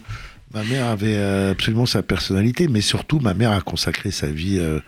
ma 0.53 0.63
mère 0.63 0.87
avait 0.87 1.15
euh, 1.17 1.51
absolument 1.51 1.85
sa 1.85 2.01
personnalité, 2.03 2.67
mais 2.67 2.81
surtout 2.81 3.19
ma 3.19 3.33
mère 3.33 3.51
a 3.51 3.61
consacré 3.61 4.11
sa 4.11 4.27
vie 4.27 4.57
euh, 4.59 4.79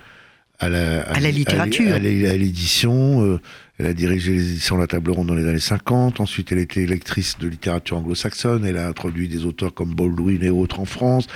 à 0.60 0.70
la, 0.70 1.02
À 1.02 1.20
la 1.20 1.30
littérature. 1.32 1.94
à 1.94 2.00
l'édition. 2.00 3.24
euh, 3.26 3.40
elle 3.80 3.86
a 3.86 3.94
dirigé 3.94 4.34
les 4.34 4.50
éditions 4.54 4.76
La 4.78 4.88
Table 4.88 5.12
Ronde 5.12 5.28
dans 5.28 5.36
les 5.36 5.48
années 5.48 5.60
50. 5.60 6.20
Ensuite, 6.20 6.52
elle 6.52 6.58
était 6.58 6.88
lectrice 6.88 7.38
de 7.38 7.48
littérature 7.48 7.98
anglo-saxonne. 7.98 8.66
Elle 8.66 8.78
a 8.78 8.88
introduit 8.88 9.28
des 9.28 9.46
auteurs 9.46 9.72
comme 9.72 9.94
Baldwin 9.94 10.42
et 10.44 10.50
autres 10.50 10.80
en 10.80 10.86
France. 10.86 11.28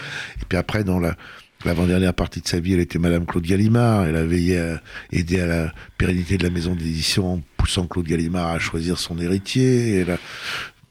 Et 0.41 0.45
puis 0.49 0.57
après, 0.57 0.83
dans 0.83 0.99
la 0.99 1.15
l'avant-dernière 1.65 2.13
partie 2.13 2.41
de 2.41 2.47
sa 2.47 2.59
vie, 2.59 2.73
elle 2.73 2.79
était 2.79 2.99
Madame 2.99 3.25
Claude 3.25 3.45
Gallimard. 3.45 4.05
Elle 4.05 4.15
a 4.15 4.23
veillé 4.23 4.59
à 4.59 4.81
aider 5.11 5.39
à 5.39 5.45
la 5.45 5.73
pérennité 5.97 6.37
de 6.37 6.43
la 6.43 6.49
maison 6.49 6.75
d'édition 6.75 7.33
en 7.33 7.41
poussant 7.57 7.87
Claude 7.87 8.05
Gallimard 8.05 8.49
à 8.49 8.59
choisir 8.59 8.97
son 8.97 9.19
héritier. 9.19 9.99
Elle 9.99 10.11
a 10.11 10.17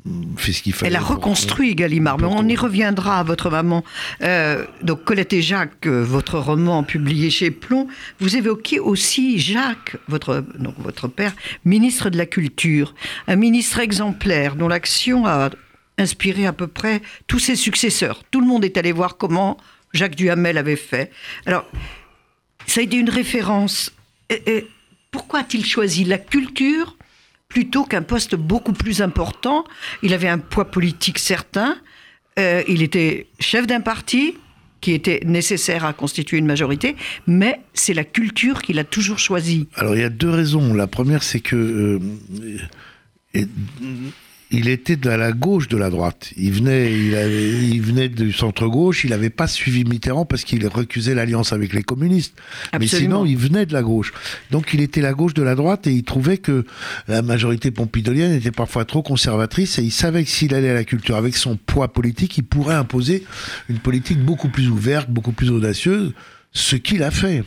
mm, 0.05 0.37
fait 0.37 0.53
ce 0.53 0.63
qu'il 0.63 0.73
fallait. 0.73 0.91
Elle 0.91 0.97
a 0.97 1.01
reconstruit 1.01 1.75
Gallimard, 1.75 2.19
mais 2.19 2.27
on 2.27 2.47
y 2.47 2.57
reviendra 2.57 3.21
à 3.21 3.23
votre 3.23 3.51
maman. 3.51 3.85
Euh, 4.23 4.65
donc 4.83 5.05
Colette 5.05 5.33
et 5.33 5.43
Jacques, 5.43 5.87
euh, 5.87 6.03
votre 6.05 6.39
roman 6.39 6.83
publié 6.83 7.31
chez 7.31 7.51
Plomb, 7.51 7.89
vous 8.19 8.37
évoquez 8.37 8.79
aussi 8.79 9.39
Jacques, 9.39 9.97
votre, 10.09 10.45
donc 10.59 10.75
votre 10.79 11.09
père, 11.09 11.33
ministre 11.65 12.11
de 12.11 12.19
la 12.19 12.27
Culture, 12.27 12.95
un 13.27 13.37
ministre 13.37 13.81
exemplaire 13.81 14.57
dont 14.57 14.69
l'action 14.69 15.27
a 15.27 15.51
inspiré 15.99 16.47
à 16.47 16.53
peu 16.53 16.67
près 16.67 17.03
tous 17.27 17.39
ses 17.39 17.57
successeurs. 17.57 18.23
Tout 18.31 18.41
le 18.41 18.47
monde 18.47 18.65
est 18.65 18.77
allé 18.79 18.91
voir 18.91 19.17
comment 19.17 19.59
Jacques 19.93 20.15
Duhamel 20.17 20.59
avait 20.59 20.77
fait. 20.77 21.11
Alors, 21.47 21.67
ça 22.67 22.81
a 22.81 22.85
été 22.85 22.97
une 22.97 23.11
référence. 23.11 23.93
Et- 24.31 24.67
pourquoi 25.11 25.41
a-t-il 25.41 25.67
choisi 25.67 26.05
la 26.05 26.19
culture 26.19 26.97
plutôt 27.49 27.85
qu'un 27.85 28.03
poste 28.03 28.37
beaucoup 28.37 28.73
plus 28.73 29.03
important? 29.03 29.65
Il 30.05 30.15
avait 30.15 30.29
un 30.29 30.39
poids 30.39 30.71
politique 30.71 31.19
certain. 31.19 31.77
Euh, 32.39 32.63
il 32.69 32.81
était 32.83 33.27
chef 33.41 33.67
d'un 33.67 33.81
parti 33.81 34.37
qui 34.81 34.93
était 34.93 35.21
nécessaire 35.27 35.85
à 35.85 35.93
constituer 35.93 36.39
une 36.39 36.47
majorité, 36.47 36.95
mais 37.27 37.61
c'est 37.75 37.93
la 37.93 38.05
culture 38.05 38.63
qu'il 38.63 38.79
a 38.79 38.85
toujours 38.85 39.19
choisie. 39.19 39.69
Alors 39.75 39.97
il 39.97 40.01
y 40.01 40.05
a 40.05 40.09
deux 40.11 40.31
raisons. 40.31 40.73
La 40.75 40.87
première, 40.87 41.25
c'est 41.25 41.41
que 41.41 41.99
euh, 43.35 43.41
il 44.53 44.69
était 44.69 45.07
à 45.09 45.17
la 45.17 45.33
gauche 45.33 45.69
de 45.69 45.77
la 45.77 45.91
droite. 45.91 46.33
Il 46.37 46.53
venait, 46.53 46.93
il, 46.93 47.15
avait- 47.15 47.53
il 47.69 47.81
venait 47.83 48.09
du 48.09 48.33
centre 48.33 48.67
gauche. 48.67 49.05
Il 49.05 49.11
n'avait 49.11 49.31
pas 49.31 49.47
suivi 49.47 49.85
Mitterrand 49.85 50.25
parce 50.25 50.43
qu'il 50.45 50.67
recusait 50.67 51.15
l'alliance 51.15 51.53
avec 51.53 51.73
les 51.73 51.83
communistes. 51.85 52.35
Mais 52.81 52.87
sinon, 52.99 53.25
il 53.27 53.37
venait 53.37 53.65
de 53.67 53.73
la 53.73 53.83
gauche. 53.83 54.13
Donc 54.51 54.75
il 54.75 54.81
était 54.81 55.01
la 55.01 55.13
gauche 55.13 55.35
de 55.35 55.43
la 55.43 55.55
droite 55.55 55.87
et 55.87 55.93
il 55.93 56.03
trouvait 56.03 56.39
que 56.39 56.65
la 57.07 57.23
majorité 57.23 57.71
pompidolienne 57.71 58.33
était 58.33 58.51
parfois 58.51 58.85
trop 58.85 59.03
conservatrice 59.03 59.79
et 59.79 59.83
il 59.83 59.93
savait 59.93 60.25
que 60.25 60.31
s'il 60.31 60.55
allait 60.55 60.71
à 60.71 60.75
la 60.75 60.85
culture 60.85 61.17
avec 61.17 61.37
son 61.37 61.57
poids 61.57 61.93
politique, 61.93 62.37
il 62.39 62.45
pourrait 62.45 62.75
imposer 62.75 63.25
une 63.69 63.79
politique 63.79 64.19
beaucoup 64.19 64.49
plus 64.49 64.69
ouverte, 64.69 65.11
beaucoup 65.11 65.33
plus 65.33 65.51
audacieuse, 65.51 66.13
ce 66.53 66.75
qu'il 66.77 67.03
a 67.05 67.11
fait. 67.13 67.45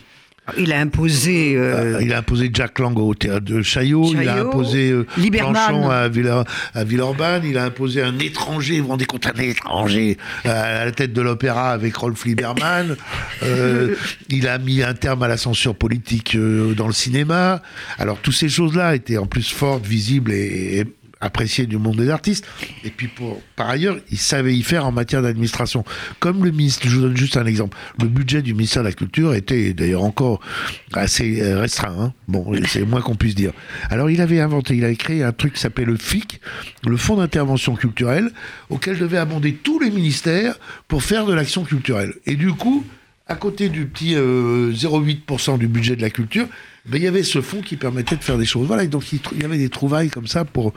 Il 0.57 0.73
a 0.73 0.79
imposé. 0.79 1.55
Euh, 1.55 1.99
il 2.01 2.11
a 2.13 2.17
imposé 2.17 2.49
Jack 2.53 2.79
Lang 2.79 2.97
au 2.97 3.15
théâtre 3.15 3.45
de 3.45 3.61
Chaillot, 3.61 4.13
il 4.13 4.27
a 4.27 4.41
imposé 4.41 4.91
euh, 4.91 5.05
Planchon 5.31 5.89
à, 5.89 6.09
Villa, 6.09 6.43
à 6.73 6.83
Villeurbanne, 6.83 7.43
il 7.45 7.57
a 7.57 7.63
imposé 7.63 8.01
un 8.01 8.19
étranger, 8.19 8.79
vous 8.79 8.83
vous 8.83 8.89
rendez 8.89 9.05
compte, 9.05 9.25
un 9.25 9.39
étranger 9.41 10.17
à 10.43 10.83
la 10.83 10.91
tête 10.91 11.13
de 11.13 11.21
l'opéra 11.21 11.71
avec 11.71 11.95
Rolf 11.95 12.25
Lieberman. 12.25 12.97
euh, 13.43 13.95
il 14.29 14.49
a 14.49 14.57
mis 14.57 14.83
un 14.83 14.93
terme 14.93 15.23
à 15.23 15.29
la 15.29 15.37
censure 15.37 15.75
politique 15.75 16.35
euh, 16.35 16.73
dans 16.73 16.87
le 16.87 16.93
cinéma. 16.93 17.61
Alors, 17.97 18.19
toutes 18.19 18.35
ces 18.35 18.49
choses-là 18.49 18.95
étaient 18.95 19.17
en 19.17 19.27
plus 19.27 19.49
fortes, 19.49 19.85
visibles 19.85 20.33
et, 20.33 20.79
et 20.79 20.85
apprécié 21.23 21.65
du 21.65 21.77
monde 21.77 21.95
des 21.95 22.09
artistes. 22.09 22.45
Et 22.83 22.89
puis, 22.89 23.09
par 23.55 23.69
ailleurs, 23.69 23.97
il 24.11 24.17
savait 24.17 24.55
y 24.55 24.61
faire 24.61 24.85
en 24.85 24.91
matière 24.91 25.21
d'administration. 25.21 25.83
Comme 26.19 26.43
le 26.43 26.51
ministre, 26.51 26.87
je 26.87 26.95
vous 26.95 27.01
donne 27.01 27.17
juste 27.17 27.37
un 27.37 27.45
exemple, 27.45 27.77
le 27.99 28.07
budget 28.07 28.41
du 28.41 28.53
ministère 28.53 28.83
de 28.83 28.89
la 28.89 28.93
Culture 28.93 29.33
était 29.33 29.73
d'ailleurs 29.73 30.03
encore 30.03 30.41
assez 30.91 31.41
euh, 31.41 31.59
restreint. 31.59 31.95
Hein. 31.97 32.13
Bon, 32.27 32.53
c'est 32.67 32.85
moins 32.85 33.01
qu'on 33.01 33.15
puisse 33.15 33.35
dire. 33.35 33.53
Alors, 33.89 34.09
il 34.09 34.21
avait 34.21 34.41
inventé, 34.41 34.75
il 34.75 34.83
avait 34.83 34.95
créé 34.95 35.23
un 35.23 35.31
truc 35.31 35.53
qui 35.53 35.61
s'appelait 35.61 35.85
le 35.85 35.97
FIC, 35.97 36.41
le 36.85 36.97
Fonds 36.97 37.15
d'intervention 37.15 37.75
culturelle, 37.75 38.29
auquel 38.69 38.97
devait 38.97 39.17
abonder 39.17 39.53
tous 39.53 39.79
les 39.79 39.89
ministères 39.89 40.55
pour 40.87 41.03
faire 41.03 41.25
de 41.25 41.33
l'action 41.33 41.63
culturelle. 41.63 42.13
Et 42.25 42.35
du 42.35 42.51
coup, 42.51 42.83
à 43.27 43.35
côté 43.35 43.69
du 43.69 43.85
petit 43.85 44.15
euh, 44.15 44.73
0,8% 44.73 45.57
du 45.57 45.67
budget 45.67 45.95
de 45.95 46.01
la 46.01 46.09
culture, 46.09 46.47
ben, 46.85 46.97
il 46.97 47.03
y 47.03 47.07
avait 47.07 47.23
ce 47.23 47.41
fonds 47.41 47.61
qui 47.61 47.77
permettait 47.77 48.17
de 48.17 48.23
faire 48.23 48.37
des 48.37 48.45
choses. 48.45 48.67
Voilà, 48.67 48.83
et 48.83 48.87
donc 48.87 49.11
il, 49.13 49.19
y 49.39 49.45
avait 49.45 49.57
des 49.57 49.69
trouvailles 49.69 50.09
comme 50.09 50.27
ça 50.27 50.43
pour. 50.43 50.73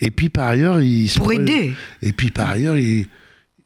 Et 0.00 0.10
puis 0.10 0.28
par 0.28 0.48
ailleurs, 0.48 0.80
il. 0.80 1.10
Pour 1.16 1.32
aider. 1.32 1.72
Et 2.02 2.12
puis 2.12 2.30
par 2.30 2.50
ailleurs, 2.50 2.76
il, 2.76 3.06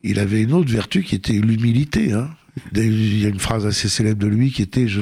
il 0.02 0.18
avait 0.20 0.42
une 0.42 0.52
autre 0.52 0.70
vertu 0.70 1.02
qui 1.02 1.16
était 1.16 1.32
l'humilité. 1.32 2.12
Hein. 2.12 2.30
Il 2.74 3.20
y 3.20 3.26
a 3.26 3.28
une 3.28 3.40
phrase 3.40 3.66
assez 3.66 3.88
célèbre 3.88 4.20
de 4.20 4.28
lui 4.28 4.50
qui 4.52 4.62
était 4.62 4.86
je, 4.86 5.00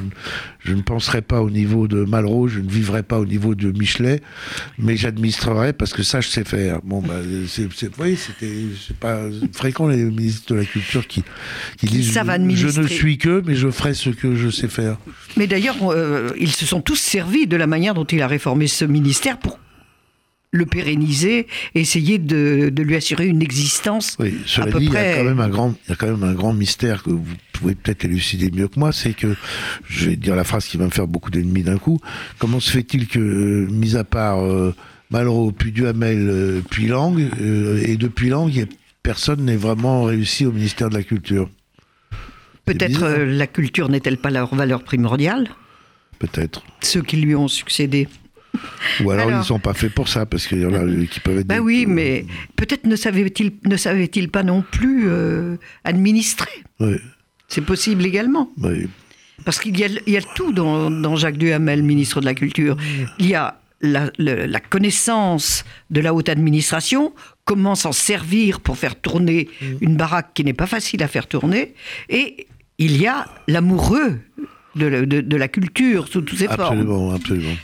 je 0.61 0.73
ne 0.73 0.81
penserai 0.81 1.21
pas 1.21 1.43
au 1.43 1.51
niveau 1.51 1.87
de 1.87 2.05
Malraux, 2.05 2.49
je 2.49 2.61
ne 2.61 2.71
vivrai 2.71 3.03
pas 3.03 3.19
au 3.19 3.27
niveau 3.27 3.55
de 3.55 3.71
Michelet, 3.73 4.21
mais 4.79 4.97
j'administrerai 4.97 5.73
parce 5.73 5.93
que 5.93 6.03
ça 6.03 6.21
je 6.21 6.29
sais 6.29 6.45
faire. 6.45 6.81
Bon, 6.83 7.03
bah, 7.03 7.17
c'est, 7.47 7.65
vous 7.65 7.91
voyez, 7.97 8.17
c'était 8.17 8.53
c'est 8.87 8.97
pas 8.97 9.21
fréquent 9.53 9.87
les 9.87 10.03
ministres 10.05 10.55
de 10.55 10.61
la 10.61 10.65
culture 10.65 11.07
qui, 11.07 11.23
qui, 11.77 11.87
qui 11.87 11.93
disent 11.93 12.13
je, 12.13 12.69
je, 12.69 12.81
ne 12.81 12.87
suis 12.87 13.19
que, 13.19 13.43
mais 13.47 13.55
je 13.55 13.71
ferai 13.71 13.95
ce 13.95 14.11
que 14.11 14.35
je 14.35 14.49
sais 14.49 14.69
faire. 14.69 14.97
Mais 15.37 15.47
d'ailleurs, 15.47 15.77
euh, 15.91 16.31
ils 16.39 16.53
se 16.53 16.65
sont 16.67 16.81
tous 16.81 16.97
servis 16.97 17.47
de 17.47 17.57
la 17.57 17.67
manière 17.67 17.95
dont 17.95 18.05
il 18.05 18.23
a 18.23 18.27
réformé 18.27 18.67
ce 18.67 18.85
ministère 18.85 19.39
pour 19.39 19.59
le 20.53 20.67
pérenniser, 20.67 21.47
essayer 21.75 22.19
de, 22.19 22.69
de, 22.71 22.83
lui 22.83 22.95
assurer 22.95 23.27
une 23.27 23.41
existence. 23.41 24.17
Oui, 24.21 24.35
cela 24.45 24.67
à 24.67 24.71
peu 24.71 24.81
dit, 24.81 24.87
près... 24.87 25.03
il, 25.03 25.11
y 25.11 25.15
a 25.15 25.17
quand 25.17 25.25
même 25.25 25.41
un 25.41 25.49
grand, 25.49 25.75
il 25.87 25.91
y 25.91 25.93
a 25.93 25.97
quand 25.97 26.07
même 26.09 26.23
un 26.23 26.35
grand 26.35 26.53
mystère 26.53 27.03
que 27.03 27.11
vous 27.11 27.25
pouvez 27.55 27.75
peut-être 27.75 28.05
élucider 28.05 28.51
mieux 28.51 28.69
que 28.69 28.79
moi, 28.79 28.93
c'est 28.93 29.15
que, 29.15 29.35
je 29.89 30.11
vais 30.11 30.17
dire 30.17 30.37
la 30.37 30.45
phrase 30.45 30.67
qui 30.67 30.77
va 30.77 30.85
me 30.85 30.91
faire 30.91 31.07
beaucoup 31.07 31.31
d'ennemis 31.31 31.63
d'un 31.63 31.79
coup, 31.79 31.99
comment 32.39 32.61
se 32.61 32.71
fait-il 32.71 33.09
que, 33.09 33.19
mis 33.71 33.97
à 33.97 34.05
part 34.05 34.45
euh, 34.45 34.75
Malraux, 35.11 35.53
puis 35.53 35.73
Duhamel, 35.73 36.29
euh, 36.29 36.61
puis 36.71 36.87
Lang, 36.87 37.19
euh, 37.41 37.83
et 37.87 37.97
depuis 37.97 38.29
Lang, 38.29 38.67
personne 39.03 39.47
n'est 39.47 39.57
vraiment 39.57 40.05
réussi 40.05 40.45
au 40.45 40.53
ministère 40.53 40.91
de 40.91 40.95
la 40.95 41.03
Culture? 41.03 41.49
Peut-être 42.67 43.09
la 43.09 43.47
culture 43.49 43.89
n'est-elle 43.89 44.19
pas 44.19 44.31
leur 44.31 44.55
valeur 44.55 44.85
primordiale? 44.85 45.49
Peut-être. 46.21 46.63
Ceux 46.81 47.03
qui 47.03 47.17
lui 47.17 47.35
ont 47.35 47.49
succédé. 47.49 48.07
Ou 49.01 49.11
alors, 49.11 49.27
alors, 49.27 49.31
ils 49.31 49.39
ne 49.39 49.45
sont 49.45 49.59
pas 49.59 49.75
faits 49.75 49.95
pour 49.95 50.09
ça, 50.09 50.27
parce 50.27 50.47
qu'il 50.47 50.61
y 50.61 50.67
en 50.67 50.75
a 50.75 51.07
qui 51.07 51.21
peuvent 51.21 51.39
être. 51.39 51.47
Bah 51.47 51.55
des... 51.55 51.61
oui, 51.61 51.87
mais 51.87 52.27
peut-être 52.57 52.85
ne 52.85 52.97
savait-il 52.97 53.53
ne 53.65 53.77
savait 53.77 54.09
pas 54.31 54.43
non 54.43 54.63
plus 54.63 55.05
euh, 55.09 55.57
administrer. 55.85 56.51
Oui. 56.81 56.97
C'est 57.49 57.65
possible 57.65 58.05
également. 58.05 58.51
Oui. 58.59 58.89
Parce 59.45 59.59
qu'il 59.59 59.77
y, 59.77 60.11
y, 60.11 60.17
a 60.17 60.23
tout 60.35 60.53
dans, 60.53 60.91
dans, 60.91 61.17
Jacques 61.17 61.37
Duhamel, 61.37 61.83
ministre 61.83 62.21
de 62.21 62.27
la 62.27 62.35
Culture. 62.35 62.77
Il 63.19 63.27
y 63.27 63.35
a 63.35 63.59
la, 63.81 64.11
le, 64.19 64.47
la 64.47 64.61
connaissance 64.61 65.65
de 65.91 66.01
la 66.01 66.15
haute 66.15 66.29
administration, 66.29 67.13
comment 67.45 67.75
s'en 67.75 67.93
servir 67.93 68.61
pour 68.61 68.79
faire 68.79 68.95
tourner 68.95 69.49
une 69.81 69.97
baraque 69.97 70.31
qui 70.35 70.45
n'est 70.45 70.53
pas 70.53 70.67
facile 70.67 71.03
à 71.03 71.09
faire 71.09 71.27
tourner, 71.27 71.75
et 72.09 72.47
il 72.79 72.97
y 72.97 73.07
a 73.07 73.27
l'amoureux 73.49 74.19
de, 74.75 75.05
de, 75.05 75.21
de, 75.21 75.37
la 75.37 75.49
culture 75.49 76.09
sous 76.09 76.23
toutes 76.23 76.38
ses 76.38 76.47
absolument, 76.47 77.11
formes. 77.11 77.14
Absolument, 77.14 77.55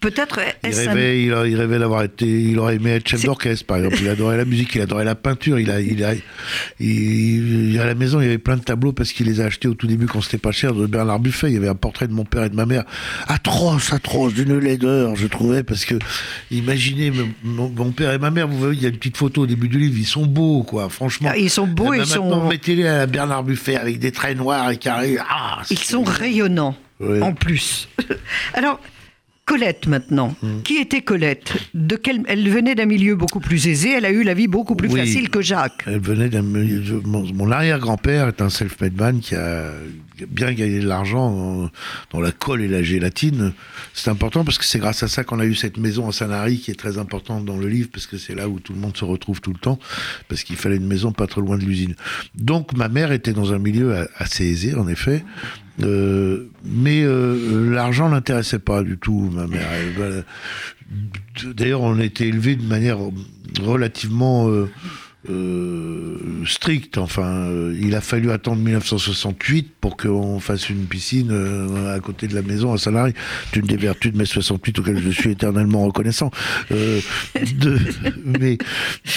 Peut-être. 0.00 0.40
Il 0.64 0.74
rêvait, 0.74 1.32
un... 1.32 1.44
il, 1.44 1.52
il 1.52 1.56
rêvait 1.56 1.78
d'avoir 1.78 2.02
été, 2.02 2.26
il 2.26 2.58
aurait 2.58 2.76
aimé 2.76 2.90
être 2.90 3.08
chef 3.08 3.24
d'orchestre, 3.24 3.66
par 3.66 3.78
exemple. 3.78 3.98
Il 4.00 4.08
adorait 4.08 4.36
la 4.36 4.44
musique, 4.44 4.74
il 4.74 4.80
adorait 4.80 5.04
la 5.04 5.14
peinture. 5.14 5.58
Il 5.58 5.70
a, 5.70 5.80
il 5.80 6.04
a, 6.04 6.14
il, 6.80 7.78
à 7.80 7.86
la 7.86 7.94
maison, 7.94 8.20
il 8.20 8.24
y 8.24 8.26
avait 8.26 8.38
plein 8.38 8.56
de 8.56 8.62
tableaux 8.62 8.92
parce 8.92 9.12
qu'il 9.12 9.26
les 9.26 9.40
a 9.40 9.44
achetés 9.44 9.68
au 9.68 9.74
tout 9.74 9.86
début 9.86 10.06
quand 10.06 10.20
c'était 10.20 10.38
pas 10.38 10.52
cher 10.52 10.74
de 10.74 10.86
Bernard 10.86 11.20
Buffet. 11.20 11.48
Il 11.48 11.54
y 11.54 11.56
avait 11.56 11.68
un 11.68 11.74
portrait 11.74 12.08
de 12.08 12.12
mon 12.12 12.24
père 12.24 12.44
et 12.44 12.48
de 12.48 12.56
ma 12.56 12.66
mère, 12.66 12.84
atroce, 13.28 13.92
atroce, 13.92 14.34
d'une 14.34 14.58
laideur, 14.58 15.14
je 15.16 15.26
trouvais, 15.26 15.62
parce 15.62 15.84
que 15.84 15.94
imaginez 16.50 17.12
mon, 17.44 17.68
mon, 17.68 17.92
père 17.92 18.12
et 18.12 18.18
ma 18.18 18.30
mère. 18.30 18.48
Vous 18.48 18.58
voyez, 18.58 18.76
il 18.76 18.82
y 18.82 18.86
a 18.86 18.88
une 18.88 18.96
petite 18.96 19.16
photo 19.16 19.42
au 19.42 19.46
début 19.46 19.68
du 19.68 19.78
livre. 19.78 19.96
Ils 19.98 20.06
sont 20.06 20.26
beaux, 20.26 20.62
quoi. 20.62 20.88
Franchement, 20.88 21.30
ah, 21.32 21.36
ils 21.36 21.50
sont 21.50 21.66
beaux. 21.66 21.92
Eh 21.94 21.98
ben 21.98 22.04
ils 22.04 22.08
sont. 22.08 22.48
Mettez-les 22.48 22.86
à 22.86 23.06
Bernard 23.06 23.44
Buffet 23.44 23.76
avec 23.76 23.98
des 23.98 24.10
traits 24.10 24.36
noirs 24.36 24.70
et 24.70 24.76
carrés. 24.76 25.18
Ah, 25.20 25.62
ils 25.70 25.78
sont 25.78 26.02
rayonnant 26.32 26.76
oui. 27.00 27.22
en 27.22 27.32
plus. 27.32 27.88
Alors, 28.54 28.80
Colette 29.44 29.86
maintenant. 29.86 30.34
Mmh. 30.42 30.62
Qui 30.62 30.76
était 30.78 31.02
Colette? 31.02 31.54
De 31.74 31.96
quel... 31.96 32.22
Elle 32.26 32.48
venait 32.48 32.74
d'un 32.74 32.86
milieu 32.86 33.16
beaucoup 33.16 33.40
plus 33.40 33.66
aisé, 33.66 33.90
elle 33.90 34.04
a 34.04 34.10
eu 34.10 34.22
la 34.22 34.34
vie 34.34 34.46
beaucoup 34.46 34.76
plus 34.76 34.88
oui, 34.88 35.00
facile 35.00 35.28
que 35.30 35.42
Jacques. 35.42 35.82
Elle 35.86 36.00
venait 36.00 36.28
d'un 36.28 36.42
milieu... 36.42 37.02
Mon, 37.04 37.24
mon 37.34 37.50
arrière-grand-père 37.50 38.28
est 38.28 38.40
un 38.40 38.48
self-made 38.48 38.96
man 38.96 39.20
qui 39.20 39.34
a 39.34 39.72
bien 40.28 40.52
gagné 40.52 40.80
de 40.80 40.86
l'argent 40.86 41.70
dans, 42.12 42.20
la 42.20 42.32
colle 42.32 42.62
et 42.62 42.68
la 42.68 42.82
gélatine. 42.82 43.52
C'est 43.94 44.10
important 44.10 44.44
parce 44.44 44.58
que 44.58 44.64
c'est 44.64 44.78
grâce 44.78 45.02
à 45.02 45.08
ça 45.08 45.24
qu'on 45.24 45.40
a 45.40 45.44
eu 45.44 45.54
cette 45.54 45.76
maison 45.76 46.08
à 46.08 46.12
Sanary 46.12 46.58
qui 46.58 46.70
est 46.70 46.78
très 46.78 46.98
importante 46.98 47.44
dans 47.44 47.56
le 47.56 47.68
livre 47.68 47.88
parce 47.92 48.06
que 48.06 48.18
c'est 48.18 48.34
là 48.34 48.48
où 48.48 48.60
tout 48.60 48.72
le 48.72 48.78
monde 48.78 48.96
se 48.96 49.04
retrouve 49.04 49.40
tout 49.40 49.52
le 49.52 49.58
temps 49.58 49.78
parce 50.28 50.44
qu'il 50.44 50.56
fallait 50.56 50.76
une 50.76 50.86
maison 50.86 51.12
pas 51.12 51.26
trop 51.26 51.40
loin 51.40 51.58
de 51.58 51.64
l'usine. 51.64 51.94
Donc 52.34 52.76
ma 52.76 52.88
mère 52.88 53.12
était 53.12 53.32
dans 53.32 53.52
un 53.52 53.58
milieu 53.58 54.08
assez 54.16 54.44
aisé 54.46 54.74
en 54.74 54.88
effet. 54.88 55.24
Euh, 55.82 56.50
mais 56.64 57.02
euh, 57.02 57.72
l'argent 57.72 58.08
l'intéressait 58.08 58.58
pas 58.58 58.82
du 58.82 58.98
tout, 58.98 59.30
ma 59.32 59.46
mère. 59.46 59.68
D'ailleurs, 61.44 61.80
on 61.80 61.98
était 61.98 62.28
élevé 62.28 62.56
de 62.56 62.64
manière 62.64 62.98
relativement 63.62 64.50
euh, 64.50 64.68
euh, 65.28 66.44
stricte. 66.46 66.98
Enfin, 66.98 67.48
il 67.80 67.94
a 67.94 68.00
fallu 68.00 68.30
attendre 68.30 68.60
1968 68.62 69.72
pour 69.80 69.96
qu'on 69.96 70.40
fasse 70.40 70.70
une 70.70 70.86
piscine 70.86 71.32
à 71.94 72.00
côté 72.00 72.28
de 72.28 72.34
la 72.34 72.42
maison 72.42 72.72
à 72.72 72.78
Salarié. 72.78 73.14
C'est 73.50 73.60
une 73.60 73.66
des 73.66 73.76
vertus 73.76 74.12
de 74.12 74.18
mai 74.18 74.24
68 74.24 74.78
auxquelles 74.78 75.02
je 75.02 75.10
suis 75.10 75.30
éternellement 75.30 75.84
reconnaissant. 75.84 76.30
de, 76.70 77.78
mais 78.24 78.58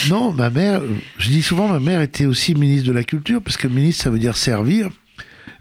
non, 0.10 0.32
ma 0.32 0.50
mère, 0.50 0.82
je 1.18 1.30
dis 1.30 1.42
souvent, 1.42 1.68
ma 1.68 1.80
mère 1.80 2.02
était 2.02 2.26
aussi 2.26 2.56
ministre 2.56 2.88
de 2.88 2.94
la 2.94 3.04
Culture, 3.04 3.42
parce 3.42 3.58
que 3.58 3.68
ministre, 3.68 4.04
ça 4.04 4.10
veut 4.10 4.20
dire 4.20 4.38
servir 4.38 4.90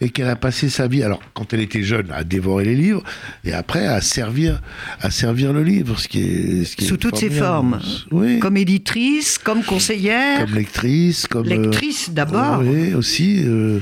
et 0.01 0.11
qu'elle 0.11 0.29
a 0.29 0.37
passé 0.37 0.69
sa 0.69 0.89
vie, 0.89 1.03
alors 1.03 1.21
quand 1.35 1.53
elle 1.53 1.61
était 1.61 1.83
jeune, 1.83 2.11
à 2.13 2.25
dévorer 2.25 2.65
les 2.65 2.75
livres, 2.75 3.03
et 3.45 3.53
après 3.53 3.87
à 3.87 4.01
servir, 4.01 4.61
à 5.01 5.11
servir 5.11 5.53
le 5.53 5.63
livre, 5.63 5.99
ce 5.99 6.09
qui 6.09 6.21
est, 6.21 6.65
ce 6.65 6.77
qui 6.77 6.85
sous 6.85 6.95
est 6.95 6.99
toutes 6.99 7.17
ses 7.17 7.31
formes, 7.31 7.81
oui. 8.11 8.39
comme 8.39 8.57
éditrice, 8.57 9.39
comme 9.39 9.63
conseillère, 9.63 10.45
comme 10.45 10.55
lectrice, 10.55 11.27
comme 11.27 11.47
lectrice 11.47 12.11
d'abord, 12.11 12.61
euh, 12.61 12.65
oui 12.65 12.95
aussi, 12.95 13.43
euh, 13.45 13.81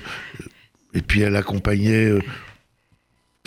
et 0.95 1.01
puis 1.01 1.21
elle 1.21 1.37
accompagnait. 1.37 2.13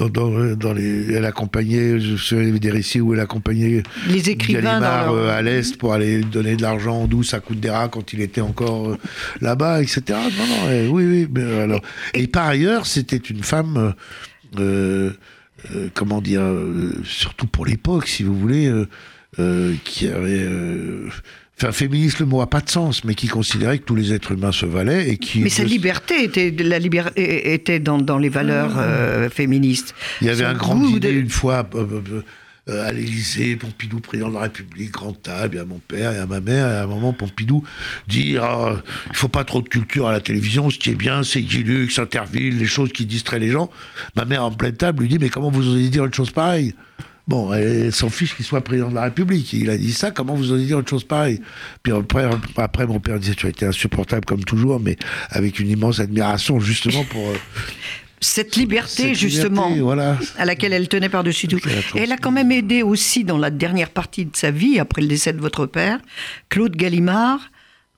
Euh, 0.02 0.10
dans, 0.10 0.30
dans, 0.30 0.56
dans, 0.56 0.74
les, 0.74 1.14
elle 1.14 1.25
accompagnait, 1.25 2.00
je 2.00 2.18
sais 2.18 2.52
des 2.52 2.70
récits 2.70 3.00
où 3.00 3.14
elle 3.14 3.22
accompagnait 3.22 3.82
les 4.10 4.30
écrivains 4.30 4.80
Gallimard, 4.80 5.14
leur... 5.14 5.30
à 5.30 5.42
l'Est 5.42 5.78
pour 5.78 5.94
aller 5.94 6.22
donner 6.22 6.58
de 6.58 6.62
l'argent 6.62 7.04
en 7.04 7.08
douce 7.08 7.34
à 7.34 7.40
Kundera 7.40 7.88
quand 7.88 8.12
il 8.12 8.22
était 8.22 8.42
encore 8.42 8.90
euh, 8.90 8.98
là-bas, 9.40 9.82
etc. 9.82 10.02
Non, 10.10 10.48
non, 10.48 10.70
eh, 10.70 10.88
oui, 10.90 11.06
oui. 11.06 11.28
Mais 11.34 11.62
alors, 11.62 11.82
et, 12.14 12.28
par 12.28 12.48
ailleurs, 12.48 12.86
c'était 12.86 13.16
une 13.16 13.44
femme, 13.44 13.94
euh, 14.60 15.12
euh, 15.74 15.90
comment 15.94 16.22
dire, 16.22 16.44
surtout 17.06 17.48
pour 17.48 17.66
l'époque, 17.66 18.08
si 18.08 18.24
vous 18.24 18.38
voulez, 18.38 18.70
qui 19.86 20.10
avait 20.10 20.46
Enfin, 21.58 21.72
féministe, 21.72 22.20
le 22.20 22.26
mot 22.26 22.40
n'a 22.40 22.48
pas 22.48 22.60
de 22.60 22.70
sens, 22.70 23.06
mais 23.06 23.16
qui 23.16 23.28
considérait 23.28 23.80
que 23.80 23.86
tous 23.86 23.96
les 23.96 24.12
êtres 24.12 24.34
humains 24.34 24.52
se 24.52 24.66
valaient 24.66 25.10
et 25.10 25.18
qui. 25.18 25.40
Mais 25.40 25.50
sa 25.50 25.64
liberté 25.64 26.24
était, 26.24 26.54
la 26.60 26.80
liber... 26.80 27.04
était 27.16 27.80
dans, 27.80 27.98
dans 27.98 28.18
les 28.18 28.28
valeurs 28.28 28.74
euh, 28.78 29.30
féministes. 29.30 29.96
Il 30.20 30.28
y 30.28 30.30
avait 30.30 30.44
Son 30.44 30.50
un 30.50 30.54
grand 30.54 30.76
dîner 30.76 31.00
de... 31.00 31.12
une 31.12 31.30
fois 31.30 31.66
euh, 31.76 32.02
euh, 32.68 32.88
à 32.88 32.92
l'Élysée, 32.92 33.56
Pompidou, 33.56 34.02
président 34.02 34.28
de 34.28 34.34
la 34.34 34.42
République, 34.42 34.92
grand 34.92 35.14
table, 35.14 35.56
et 35.56 35.60
à 35.60 35.66
mon 35.66 35.80
père 35.80 36.12
et 36.12 36.18
à 36.18 36.26
ma 36.26 36.42
mère, 36.42 36.68
et 36.68 36.76
à 36.76 36.84
un 36.84 36.88
moment, 36.88 37.14
Pompidou 37.14 37.64
dit 38.10 38.36
ah, 38.42 38.82
il 39.06 39.12
ne 39.12 39.16
faut 39.16 39.30
pas 39.30 39.46
trop 39.46 39.62
de 39.62 39.70
culture 39.70 40.08
à 40.08 40.12
la 40.12 40.20
télévision, 40.20 40.70
ce 40.70 40.78
qui 40.78 40.90
est 40.90 40.96
bien, 40.96 41.24
c'est 41.24 41.42
Guilux, 41.42 41.88
Interville, 42.00 42.58
les 42.58 42.66
choses 42.66 42.92
qui 42.92 43.06
distraient 43.06 43.40
les 43.40 43.52
gens. 43.52 43.70
Ma 44.18 44.26
mère, 44.26 44.44
en 44.44 44.52
pleine 44.52 44.76
table, 44.76 45.04
lui 45.04 45.10
dit 45.10 45.20
mais 45.20 45.30
comment 45.30 45.52
vous 45.52 45.70
osez 45.70 45.88
dire 45.88 46.04
une 46.04 46.14
chose 46.14 46.32
pareille? 46.32 46.74
Bon, 47.27 47.51
elle 47.53 47.91
s'en 47.91 48.10
fiche 48.10 48.36
qu'il 48.36 48.46
soit 48.46 48.62
président 48.62 48.89
de 48.89 48.96
la 48.96 49.03
République. 49.03 49.51
Il 49.53 49.70
a 49.70 49.77
dit 49.77 49.94
ça, 49.94 50.12
comment 50.12 50.36
vous 50.36 50.51
osez 50.51 50.65
dire 50.65 50.77
autre 50.77 50.89
chose 50.89 51.03
pareille? 51.03 51.41
Puis 51.82 51.91
après, 51.91 52.29
après, 52.58 52.86
mon 52.86 53.00
père 53.00 53.20
disait, 53.20 53.34
tu 53.34 53.48
as 53.48 53.50
été 53.50 53.65
insupportable 53.65 54.25
comme 54.25 54.44
toujours, 54.44 54.79
mais 54.79 54.96
avec 55.29 55.60
une 55.60 55.70
immense 55.70 56.00
admiration, 56.00 56.60
justement 56.60 57.03
pour... 57.05 57.29
Euh, 57.29 57.34
cette 58.22 58.55
liberté 58.55 59.03
Cette 59.03 59.15
justement 59.15 59.70
liberté, 59.70 59.82
voilà. 59.82 60.17
à 60.38 60.46
laquelle 60.46 60.74
elle 60.74 60.88
tenait 60.88 61.10
par-dessus 61.10 61.48
tout. 61.48 61.60
Elle 61.65 61.72
a 61.72 62.00
Et 62.00 62.03
elle 62.03 62.12
a 62.12 62.17
quand 62.17 62.32
même 62.32 62.51
aidé 62.51 62.82
aussi 62.82 63.24
dans 63.24 63.38
la 63.38 63.50
dernière 63.50 63.89
partie 63.89 64.25
de 64.25 64.36
sa 64.36 64.51
vie, 64.51 64.79
après 64.79 65.01
le 65.01 65.08
décès 65.08 65.34
de 65.34 65.39
votre 65.39 65.65
père, 65.65 66.00
Claude 66.50 66.75
Gallimard. 66.75 67.39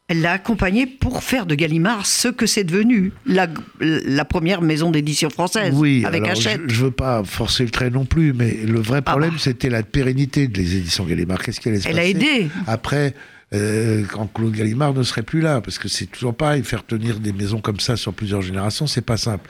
Elle 0.09 0.21
l'a 0.21 0.31
accompagné 0.31 0.85
pour 0.85 1.21
faire 1.21 1.45
de 1.45 1.53
Gallimard 1.53 2.05
ce 2.05 2.29
que 2.29 2.45
c'est 2.45 2.63
devenu, 2.63 3.11
la, 3.25 3.47
la 3.81 4.23
première 4.23 4.61
maison 4.61 4.89
d'édition 4.89 5.29
française, 5.29 5.73
Oui, 5.75 6.05
avec 6.05 6.23
alors, 6.23 6.37
Hachette. 6.37 6.61
je, 6.69 6.73
je 6.75 6.85
veux 6.85 6.91
pas 6.91 7.25
forcer 7.25 7.65
le 7.65 7.71
trait 7.71 7.89
non 7.89 8.05
plus, 8.05 8.31
mais 8.31 8.53
le 8.65 8.79
vrai 8.79 8.99
Ah 8.99 9.11
problème, 9.11 9.31
bah. 9.31 9.37
c'était 9.37 9.69
la 9.69 9.83
pérennité 9.83 10.47
des 10.47 10.77
éditions 10.77 11.03
Gallimard. 11.03 11.43
Qu'est-ce 11.43 11.67
allait 11.67 11.81
se 11.81 11.89
Elle 11.89 11.99
a 11.99 12.05
aidé. 12.05 12.47
Après, 12.67 13.15
euh, 13.53 14.05
quand 14.09 14.27
Claude 14.27 14.53
Gallimard 14.53 14.93
ne 14.93 15.03
serait 15.03 15.23
plus 15.23 15.41
là, 15.41 15.59
parce 15.59 15.77
que 15.77 15.89
c'est 15.89 16.05
toujours 16.05 16.35
pareil, 16.35 16.63
faire 16.63 16.85
tenir 16.85 17.19
des 17.19 17.33
maisons 17.33 17.59
comme 17.59 17.81
ça 17.81 17.97
sur 17.97 18.13
plusieurs 18.13 18.41
générations, 18.41 18.87
c'est 18.87 19.01
pas 19.05 19.17
simple. 19.17 19.49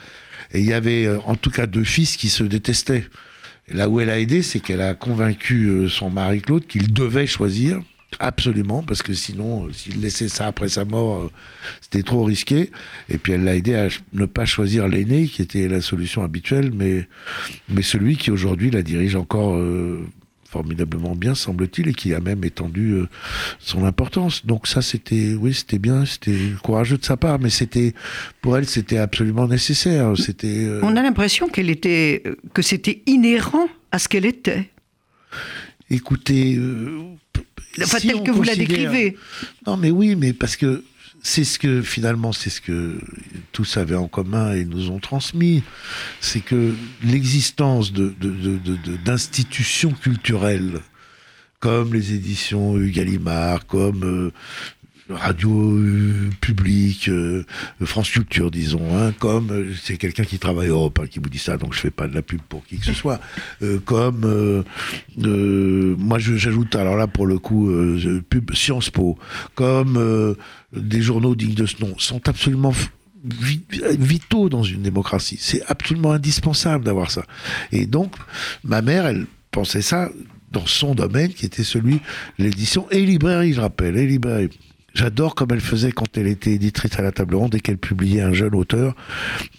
Et 0.52 0.58
il 0.58 0.66
y 0.66 0.72
avait 0.72 1.06
euh, 1.06 1.18
en 1.26 1.36
tout 1.36 1.50
cas 1.50 1.66
deux 1.66 1.84
fils 1.84 2.16
qui 2.16 2.28
se 2.28 2.42
détestaient. 2.42 3.04
Et 3.68 3.74
là 3.74 3.88
où 3.88 4.00
elle 4.00 4.10
a 4.10 4.18
aidé, 4.18 4.42
c'est 4.42 4.58
qu'elle 4.58 4.80
a 4.80 4.94
convaincu 4.94 5.66
euh, 5.66 5.88
son 5.88 6.10
mari 6.10 6.40
Claude 6.40 6.66
qu'il 6.66 6.92
devait 6.92 7.28
choisir. 7.28 7.80
Absolument, 8.20 8.82
parce 8.82 9.02
que 9.02 9.12
sinon, 9.12 9.66
euh, 9.66 9.72
s'il 9.72 10.00
laissait 10.00 10.28
ça 10.28 10.46
après 10.46 10.68
sa 10.70 10.84
mort, 10.84 11.24
euh, 11.24 11.30
c'était 11.82 12.02
trop 12.02 12.24
risqué. 12.24 12.70
Et 13.10 13.18
puis 13.18 13.34
elle 13.34 13.44
l'a 13.44 13.54
aidé 13.54 13.74
à 13.74 13.88
ne 14.14 14.24
pas 14.24 14.46
choisir 14.46 14.88
l'aîné, 14.88 15.26
qui 15.26 15.42
était 15.42 15.68
la 15.68 15.82
solution 15.82 16.22
habituelle, 16.22 16.72
mais, 16.74 17.06
mais 17.68 17.82
celui 17.82 18.16
qui 18.16 18.30
aujourd'hui 18.30 18.70
la 18.70 18.82
dirige 18.82 19.14
encore 19.14 19.54
euh, 19.56 20.06
formidablement 20.48 21.14
bien, 21.14 21.34
semble-t-il, 21.34 21.88
et 21.88 21.92
qui 21.92 22.14
a 22.14 22.20
même 22.20 22.42
étendu 22.44 23.02
son 23.58 23.84
importance. 23.84 24.46
Donc 24.46 24.66
ça, 24.66 24.80
c'était, 24.80 25.34
oui, 25.34 25.52
c'était 25.52 25.78
bien, 25.78 26.06
c'était 26.06 26.38
courageux 26.62 26.96
de 26.96 27.04
sa 27.04 27.18
part, 27.18 27.38
mais 27.38 27.50
c'était, 27.50 27.92
pour 28.40 28.56
elle, 28.56 28.66
c'était 28.66 28.96
absolument 28.96 29.46
nécessaire. 29.46 30.16
C'était. 30.16 30.66
On 30.82 30.96
a 30.96 31.02
l'impression 31.02 31.48
qu'elle 31.48 31.68
était, 31.68 32.22
que 32.54 32.62
c'était 32.62 33.02
inhérent 33.04 33.68
à 33.92 33.98
ce 33.98 34.08
qu'elle 34.08 34.24
était. 34.24 34.70
Écoutez, 35.90 36.56
euh, 36.56 37.00
Enfin, 37.82 37.98
si 37.98 38.08
tel 38.08 38.16
on 38.16 38.24
que 38.24 38.30
vous 38.30 38.42
la 38.42 38.56
décrivez. 38.56 39.16
Non, 39.66 39.76
mais 39.76 39.90
oui, 39.90 40.16
mais 40.16 40.32
parce 40.32 40.56
que 40.56 40.82
c'est 41.22 41.44
ce 41.44 41.58
que 41.58 41.82
finalement, 41.82 42.32
c'est 42.32 42.50
ce 42.50 42.60
que 42.60 42.98
tous 43.52 43.76
avaient 43.76 43.94
en 43.96 44.08
commun 44.08 44.52
et 44.54 44.64
nous 44.64 44.90
ont 44.90 44.98
transmis, 44.98 45.62
c'est 46.20 46.40
que 46.40 46.74
l'existence 47.04 47.92
de, 47.92 48.12
de- 48.20 48.30
de- 48.30 48.58
de- 48.58 48.76
de- 48.76 48.96
d'institutions 49.04 49.92
culturelles 49.92 50.80
comme 51.60 51.92
les 51.94 52.12
éditions 52.14 52.76
Gallimard, 52.78 53.66
comme 53.66 54.04
euh, 54.04 54.32
Radio 55.10 55.76
euh, 55.76 56.30
Publique, 56.40 57.08
euh, 57.08 57.44
France 57.82 58.10
Culture, 58.10 58.50
disons, 58.50 58.96
hein, 58.96 59.12
comme 59.18 59.50
euh, 59.50 59.72
c'est 59.82 59.96
quelqu'un 59.96 60.24
qui 60.24 60.38
travaille 60.38 60.68
Europe 60.68 61.00
hein, 61.02 61.06
qui 61.06 61.18
vous 61.18 61.30
dit 61.30 61.38
ça, 61.38 61.56
donc 61.56 61.72
je 61.72 61.80
fais 61.80 61.90
pas 61.90 62.06
de 62.08 62.14
la 62.14 62.20
pub 62.22 62.40
pour 62.42 62.64
qui 62.66 62.78
que 62.78 62.84
ce 62.84 62.92
soit, 62.92 63.20
comme 63.84 64.64
moi 65.16 66.18
j'ajoute 66.18 66.76
alors 66.76 66.96
là 66.96 67.06
pour 67.06 67.26
le 67.26 67.38
coup 67.38 67.72
pub 68.28 68.54
Sciences 68.54 68.90
Po, 68.90 69.18
comme 69.54 70.36
des 70.72 71.00
journaux 71.00 71.34
dignes 71.34 71.54
de 71.54 71.66
ce 71.66 71.82
nom, 71.82 71.98
sont 71.98 72.28
absolument 72.28 72.72
vitaux 73.24 74.48
dans 74.48 74.62
une 74.62 74.82
démocratie. 74.82 75.38
C'est 75.40 75.62
absolument 75.66 76.12
indispensable 76.12 76.84
d'avoir 76.84 77.10
ça. 77.10 77.24
Et 77.72 77.86
donc 77.86 78.14
ma 78.64 78.82
mère, 78.82 79.06
elle 79.06 79.26
pensait 79.50 79.82
ça 79.82 80.10
dans 80.52 80.66
son 80.66 80.94
domaine 80.94 81.32
qui 81.32 81.46
était 81.46 81.64
celui 81.64 82.00
l'édition 82.38 82.86
et 82.90 83.04
librairie, 83.04 83.54
je 83.54 83.60
rappelle, 83.60 83.96
et 83.96 84.06
librairie. 84.06 84.50
J'adore 84.98 85.36
comme 85.36 85.48
elle 85.52 85.60
faisait 85.60 85.92
quand 85.92 86.18
elle 86.18 86.26
était 86.26 86.50
éditrice 86.50 86.98
à 86.98 87.02
la 87.02 87.12
table 87.12 87.36
ronde 87.36 87.54
et 87.54 87.60
qu'elle 87.60 87.78
publiait 87.78 88.20
un 88.20 88.32
jeune 88.32 88.54
auteur. 88.56 88.94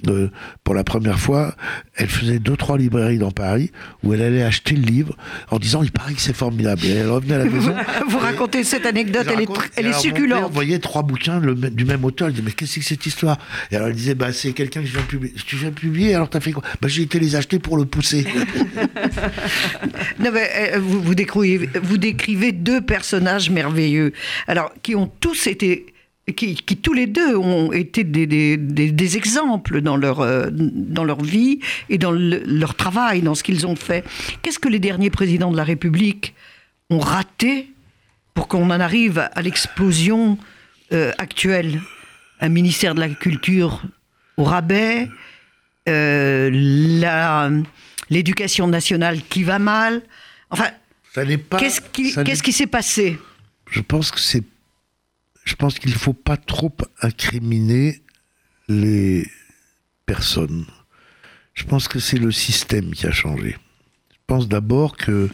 euh, 0.08 0.30
pour 0.66 0.74
la 0.76 0.84
première 0.84 1.18
fois, 1.18 1.56
elle 1.96 2.10
faisait 2.10 2.40
deux, 2.40 2.58
trois 2.58 2.78
librairies 2.78 3.20
dans 3.20 3.32
Paris 3.32 3.72
où 4.04 4.14
elle 4.14 4.22
allait 4.22 4.44
acheter 4.44 4.76
le 4.76 4.82
livre 4.84 5.16
en 5.50 5.58
disant 5.58 5.82
il 5.82 5.92
paraît 5.92 6.14
que 6.14 6.20
c'est 6.22 6.36
formidable. 6.36 6.84
Et 6.86 6.90
elle 6.90 7.10
revenait 7.10 7.36
à 7.36 7.38
la 7.38 7.46
maison. 7.50 7.74
Vous 8.10 8.18
racontez 8.20 8.66
cette 8.66 8.86
anecdote, 8.86 9.28
elle 9.28 9.42
est, 9.42 9.46
raconte- 9.46 9.58
tr- 9.60 9.70
elle 9.78 9.86
est 9.88 9.94
succulente. 9.94 10.52
voyait 10.52 10.80
trois 10.80 11.04
bouquins 11.04 11.40
le 11.40 11.56
du 11.56 11.86
même 11.86 12.04
auteur. 12.04 12.28
Il 12.30 12.34
disait, 12.34 12.44
mais 12.46 12.52
qu'est-ce 12.52 12.76
que 12.76 12.82
c'est 12.82 12.82
que 12.82 12.86
cette 12.88 13.06
histoire? 13.06 13.38
Et 13.72 13.78
alors, 13.78 13.88
il 13.90 13.96
disait, 13.96 14.16
bah, 14.16 14.34
c'est 14.34 14.52
quelqu'un 14.52 14.82
que 14.82 14.88
je 14.88 14.92
viens 14.94 15.02
de 15.02 15.08
publier. 15.08 15.34
Tu 15.46 15.56
viens 15.56 15.70
de 15.70 15.76
publier, 15.76 16.16
alors 16.16 16.30
t'as 16.30 16.42
fait 16.42 16.52
quoi? 16.52 16.64
Bah, 16.82 16.90
j'ai 16.90 17.04
été 17.04 17.18
les 17.20 17.36
acheter 17.38 17.60
pour 17.60 17.78
le 17.78 17.86
pousser. 17.86 18.26
Non, 20.20 20.32
mais, 20.34 20.50
euh, 20.76 20.80
vous, 20.80 21.02
vous 21.02 21.16
décrivez, 21.16 21.70
vous 21.82 21.98
décrivez 21.98 22.52
deux 22.52 22.82
personnages 22.82 23.50
merveilleux, 23.50 24.12
alors 24.48 24.72
qui 24.84 24.96
ont 24.96 25.10
tous 25.20 25.29
été, 25.34 25.86
qui, 26.36 26.56
qui 26.56 26.78
tous 26.78 26.94
les 26.94 27.08
deux 27.08 27.36
ont 27.36 27.72
été 27.72 28.04
des, 28.04 28.28
des- 28.28 28.58
des- 28.58 28.92
des 28.92 29.18
exemples 29.18 29.82
dans 29.82 29.98
leur, 29.98 30.20
euh, 30.22 30.50
dans 30.52 31.04
leur 31.04 31.22
vie 31.24 31.60
et 31.90 31.98
dans 31.98 32.12
le- 32.12 32.44
leur 32.46 32.76
travail, 32.76 33.22
dans 33.22 33.34
ce 33.36 33.44
qu'ils 33.44 33.66
ont 33.66 33.76
fait. 33.76 34.04
Qu'est-ce 34.42 34.60
que 34.60 34.70
les 34.70 34.80
derniers 34.80 35.10
présidents 35.10 35.52
de 35.52 35.58
la 35.58 35.64
République 35.64 36.34
ont 36.90 37.00
raté 37.00 37.68
pour 38.34 38.48
qu'on 38.48 38.66
en 38.70 38.80
arrive 38.80 39.28
à 39.34 39.42
l'explosion 39.42 40.38
euh, 40.94 41.12
actuelle? 41.18 41.82
Un 42.42 42.50
ministère 42.50 42.96
de 42.96 43.00
la 43.02 43.10
Culture 43.10 43.82
au 44.38 44.44
rabais, 44.46 45.10
euh, 45.90 46.50
l'éducation 48.10 48.68
nationale 48.68 49.22
qui 49.30 49.44
va 49.44 49.60
mal. 49.60 50.02
Enfin, 50.50 50.68
qui, 51.92 52.14
qu'est-ce 52.24 52.44
qui 52.44 52.52
s'est 52.54 52.68
passé? 52.68 53.18
Je 53.72 53.82
pense 53.82 54.12
que 54.12 54.20
c'est. 54.20 54.44
Je 55.50 55.56
pense 55.56 55.80
qu'il 55.80 55.90
ne 55.90 55.98
faut 55.98 56.14
pas 56.14 56.38
trop 56.38 56.72
incriminer 57.02 58.04
les 58.68 59.28
personnes. 60.06 60.68
Je 61.56 61.64
pense 61.64 61.88
que 61.88 61.98
c'est 61.98 62.20
le 62.20 62.32
système 62.32 62.92
qui 62.92 63.08
a 63.08 63.12
changé. 63.12 63.58
Je 64.12 64.18
pense 64.28 64.48
d'abord 64.48 64.96
que 64.96 65.28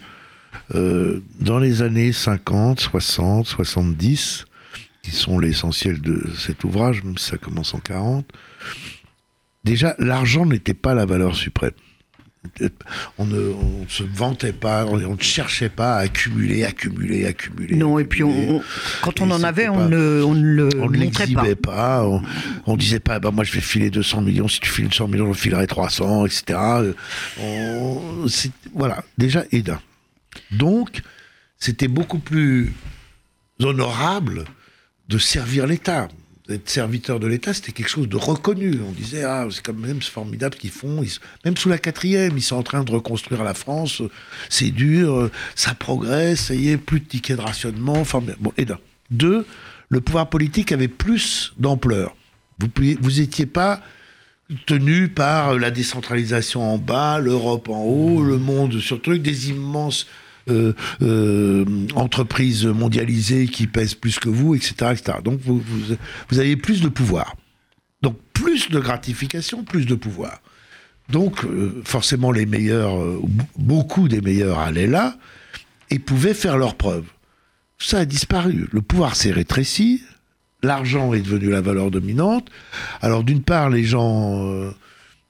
euh, 0.74 1.22
dans 1.38 1.58
les 1.58 1.82
années 1.82 2.12
50, 2.12 2.80
60, 2.80 3.46
70, 3.46 4.46
qui 5.02 5.10
sont 5.10 5.38
l'essentiel 5.38 6.00
de 6.00 6.32
cet 6.34 6.64
ouvrage, 6.64 7.04
même 7.04 7.18
si 7.18 7.26
ça 7.26 7.36
commence 7.36 7.74
en 7.74 7.80
40, 7.80 8.26
déjà 9.64 9.94
l'argent 9.98 10.46
n'était 10.46 10.72
pas 10.72 10.94
la 10.94 11.04
valeur 11.04 11.36
suprême. 11.36 11.72
On 13.18 13.24
ne 13.26 13.38
on 13.50 13.86
se 13.88 14.02
vantait 14.02 14.52
pas, 14.52 14.84
on 14.86 14.96
ne 14.98 15.20
cherchait 15.20 15.68
pas 15.68 15.96
à 15.96 15.98
accumuler, 16.00 16.64
accumuler, 16.64 17.26
accumuler. 17.26 17.76
Non, 17.76 17.98
et 17.98 18.04
puis 18.04 18.22
on- 18.22 18.30
accumuler. 18.30 18.52
on- 18.58 18.62
quand 19.02 19.20
on 19.20 19.28
Et 19.30 19.32
en 19.32 19.42
avait, 19.42 19.68
on 19.68 19.74
pas- 19.76 19.88
ne, 19.88 20.22
on 20.22 20.34
ne 20.34 20.42
le 20.44 20.68
on 20.80 20.88
ne 20.90 20.98
montrait 20.98 21.26
pas. 21.26 21.42
l'exhibait 21.42 21.54
pas. 21.56 22.04
On, 22.06 22.22
on 22.66 22.76
disait 22.76 23.00
pas, 23.00 23.18
bah, 23.20 23.30
moi 23.30 23.44
je 23.44 23.52
vais 23.52 23.60
filer 23.60 23.90
200 23.90 24.20
millions, 24.22 24.48
si 24.48 24.60
tu 24.60 24.68
files 24.70 24.92
100 24.92 25.08
millions, 25.08 25.32
je 25.32 25.38
filerai 25.38 25.66
300, 25.66 26.26
etc. 26.26 26.58
Voilà, 28.74 29.02
déjà, 29.18 29.44
et 29.52 29.62
d'un. 29.62 29.80
Donc, 30.50 31.02
c'était 31.58 31.88
beaucoup 31.88 32.18
plus 32.18 32.72
honorable 33.60 34.44
de 35.08 35.18
servir 35.18 35.66
l'État. 35.66 36.08
Être 36.48 36.68
serviteur 36.68 37.18
de 37.18 37.26
l'État, 37.26 37.52
c'était 37.52 37.72
quelque 37.72 37.88
chose 37.88 38.08
de 38.08 38.16
reconnu. 38.16 38.78
On 38.88 38.92
disait, 38.92 39.24
ah, 39.24 39.48
c'est 39.50 39.62
quand 39.62 39.74
même 39.74 40.00
formidable 40.00 40.54
ce 40.54 40.60
qu'ils 40.60 40.70
font. 40.70 41.02
Même 41.44 41.56
sous 41.56 41.68
la 41.68 41.78
quatrième, 41.78 42.36
ils 42.36 42.42
sont 42.42 42.56
en 42.56 42.62
train 42.62 42.84
de 42.84 42.90
reconstruire 42.92 43.42
la 43.42 43.54
France. 43.54 44.00
C'est 44.48 44.70
dur, 44.70 45.30
ça 45.56 45.74
progresse, 45.74 46.46
ça 46.46 46.54
y 46.54 46.70
est, 46.70 46.76
plus 46.76 47.00
de 47.00 47.06
tickets 47.06 47.36
de 47.36 47.42
rationnement. 47.42 48.04
Bon, 48.38 48.52
et. 48.56 48.66
Deux, 49.10 49.46
le 49.88 50.00
pouvoir 50.00 50.28
politique 50.28 50.72
avait 50.72 50.88
plus 50.88 51.52
d'ampleur. 51.58 52.16
Vous 52.58 52.68
pouviez, 52.68 52.96
vous 53.00 53.46
pas 53.46 53.82
tenu 54.66 55.08
par 55.08 55.58
la 55.58 55.70
décentralisation 55.70 56.62
en 56.62 56.78
bas, 56.78 57.18
l'Europe 57.18 57.68
en 57.68 57.82
haut, 57.82 58.22
le 58.22 58.38
monde 58.38 58.78
sur 58.78 59.02
truc, 59.02 59.22
des 59.22 59.50
immenses 59.50 60.06
entreprises 61.94 62.66
mondialisées 62.66 63.46
qui 63.46 63.66
pèsent 63.66 63.94
plus 63.94 64.18
que 64.18 64.28
vous, 64.28 64.54
etc. 64.54 64.74
etc. 64.92 65.18
Donc 65.24 65.40
vous, 65.44 65.60
avez 66.32 66.56
plus 66.56 66.80
de 66.80 66.88
pouvoir. 66.88 67.36
Donc 68.02 68.18
plus 68.32 68.70
de 68.70 68.78
gratification, 68.78 69.64
plus 69.64 69.86
de 69.86 69.94
pouvoir. 69.94 70.40
Donc 71.08 71.44
euh, 71.44 71.82
forcément 71.84 72.32
les 72.32 72.46
meilleurs, 72.46 73.00
euh, 73.00 73.22
beaucoup 73.56 74.08
des 74.08 74.20
meilleurs 74.20 74.58
allaient 74.58 74.88
là 74.88 75.16
et 75.90 75.98
pouvaient 75.98 76.34
faire 76.34 76.58
leurs 76.58 76.74
preuves. 76.74 77.06
Ça 77.78 77.98
a 78.00 78.04
disparu. 78.04 78.68
Le 78.72 78.82
pouvoir 78.82 79.14
s'est 79.14 79.30
rétréci, 79.30 80.02
l'argent 80.62 81.14
est 81.14 81.20
devenu 81.20 81.50
la 81.50 81.60
valeur 81.60 81.90
dominante. 81.90 82.50
Alors 83.02 83.22
d'une 83.22 83.42
part, 83.42 83.70
les 83.70 83.84
gens 83.84 84.44
euh, 84.44 84.70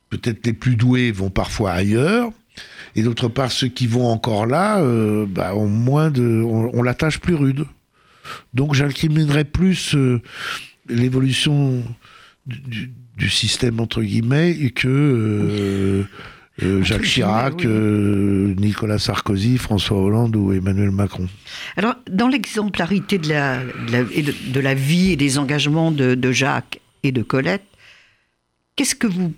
peut-être 0.09 0.47
les 0.47 0.53
plus 0.53 0.77
doués 0.77 1.13
vont 1.13 1.31
parfois 1.31 1.73
ailleurs, 1.73 2.31
et 2.97 3.03
d'autre 3.03 3.29
part, 3.29 3.53
ceux 3.53 3.69
qui 3.69 3.87
vont 3.87 4.09
encore 4.09 4.47
là 4.47 4.81
euh, 4.81 5.27
bah, 5.29 5.55
ont 5.55 5.69
moins 5.69 6.11
de, 6.11 6.45
la 6.83 6.95
tâche 6.95 7.21
plus 7.21 7.35
rude. 7.35 7.65
Donc 8.55 8.75
j'incriminerais 8.75 9.45
plus 9.45 9.95
euh, 9.95 10.21
l'évolution 10.89 11.85
du, 12.47 12.91
système 13.29 13.81
entre 13.81 14.03
guillemets 14.03 14.71
que 14.71 16.07
euh, 16.63 16.83
Jacques 16.83 17.03
Chirac, 17.03 17.55
oui. 17.59 17.67
euh, 17.67 18.55
Nicolas 18.57 18.99
Sarkozy, 18.99 19.59
François 19.59 19.99
Hollande 19.99 20.37
ou 20.37 20.53
Emmanuel 20.53 20.91
Macron. 20.91 21.29
Alors, 21.77 21.97
dans 22.11 22.29
l'exemplarité 22.29 23.19
de 23.19 23.29
la, 23.29 23.63
de, 23.63 24.61
la, 24.61 24.75
de- 24.75 24.81
vie 24.81 25.13
et 25.13 25.17
des 25.17 25.37
engagements 25.39 25.91
de, 25.91 26.15
de 26.15 26.33
Jacques 26.33 26.81
et 27.03 27.13
de 27.13 27.23
Colette, 27.23 27.65
qu'est-ce 28.75 28.95
que 28.95 29.07
vous 29.07 29.35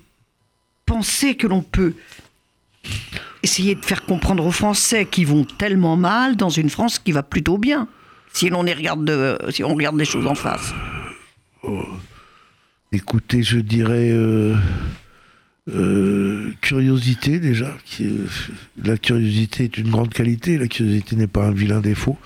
penser 0.85 1.35
que 1.35 1.47
l'on 1.47 1.61
peut 1.61 1.93
essayer 3.43 3.75
de 3.75 3.83
faire 3.83 4.05
comprendre 4.05 4.45
aux 4.45 4.51
Français 4.51 5.05
qui 5.05 5.25
vont 5.25 5.43
tellement 5.43 5.97
mal 5.97 6.35
dans 6.35 6.49
une 6.49 6.69
France 6.69 6.99
qui 6.99 7.11
va 7.11 7.23
plutôt 7.23 7.57
bien, 7.57 7.87
si 8.33 8.49
l'on 8.49 8.59
regarde, 8.59 9.05
de, 9.05 9.37
si 9.49 9.63
on 9.63 9.75
regarde 9.75 9.97
les 9.97 10.05
choses 10.05 10.27
en 10.27 10.35
face 10.35 10.73
Écoutez, 12.91 13.43
je 13.43 13.59
dirais 13.59 14.09
euh, 14.11 14.55
euh, 15.69 16.51
curiosité 16.61 17.39
déjà. 17.39 17.77
la 18.83 18.97
curiosité 18.97 19.65
est 19.65 19.77
une 19.77 19.91
grande 19.91 20.13
qualité, 20.13 20.57
la 20.57 20.67
curiosité 20.67 21.15
n'est 21.15 21.27
pas 21.27 21.45
un 21.45 21.51
vilain 21.51 21.81
défaut. 21.81 22.17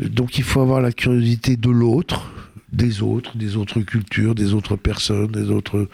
Donc 0.00 0.38
il 0.38 0.44
faut 0.44 0.60
avoir 0.60 0.80
la 0.80 0.92
curiosité 0.92 1.56
de 1.56 1.70
l'autre, 1.70 2.32
des 2.72 3.02
autres, 3.02 3.36
des 3.36 3.56
autres 3.56 3.80
cultures, 3.80 4.34
des 4.34 4.54
autres 4.54 4.76
personnes, 4.76 5.30
des 5.30 5.50
autres. 5.50 5.88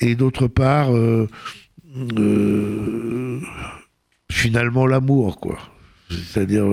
Et 0.00 0.14
d'autre 0.14 0.46
part, 0.46 0.94
euh, 0.94 1.28
finalement 4.30 4.86
l'amour, 4.86 5.38
quoi. 5.38 5.58
C'est-à-dire 6.08 6.64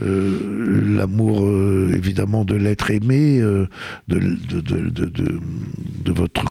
euh, 0.00 0.88
l'amour 0.96 1.44
euh, 1.44 1.92
évidemment 1.94 2.44
de 2.44 2.54
l'être 2.54 2.90
aimé, 2.90 3.40
euh, 3.40 3.68
de, 4.08 4.18
de, 4.18 4.60
de, 4.60 4.88
de, 4.88 6.12
votre 6.12 6.44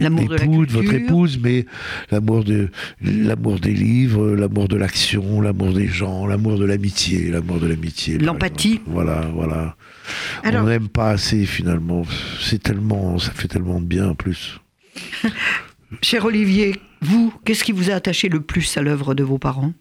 époux, 0.00 0.66
de, 0.66 0.72
votre 0.72 0.94
épouse, 0.94 1.38
mais 1.42 1.64
l'amour 2.10 2.44
de 2.44 2.68
l'amour 3.00 3.60
des 3.60 3.72
livres, 3.72 4.32
l'amour 4.32 4.68
de 4.68 4.76
l'action, 4.76 5.40
l'amour 5.40 5.72
des 5.72 5.88
gens, 5.88 6.26
l'amour 6.26 6.58
de 6.58 6.66
l'amitié, 6.66 7.30
l'amour 7.30 7.60
de 7.60 7.66
l'amitié. 7.66 8.18
L'empathie. 8.18 8.80
Voilà, 8.86 9.22
voilà. 9.34 9.76
On 10.44 10.64
n'aime 10.64 10.88
pas 10.88 11.10
assez 11.10 11.46
finalement. 11.46 12.04
C'est 12.40 12.62
tellement, 12.62 13.18
ça 13.18 13.30
fait 13.32 13.48
tellement 13.48 13.80
de 13.80 13.86
bien 13.86 14.10
en 14.10 14.14
plus. 14.14 14.60
Cher 16.02 16.24
Olivier, 16.24 16.80
vous, 17.00 17.32
qu'est-ce 17.44 17.64
qui 17.64 17.72
vous 17.72 17.90
a 17.90 17.94
attaché 17.94 18.28
le 18.28 18.40
plus 18.40 18.76
à 18.76 18.82
l'œuvre 18.82 19.14
de 19.14 19.22
vos 19.22 19.38
parents? 19.38 19.72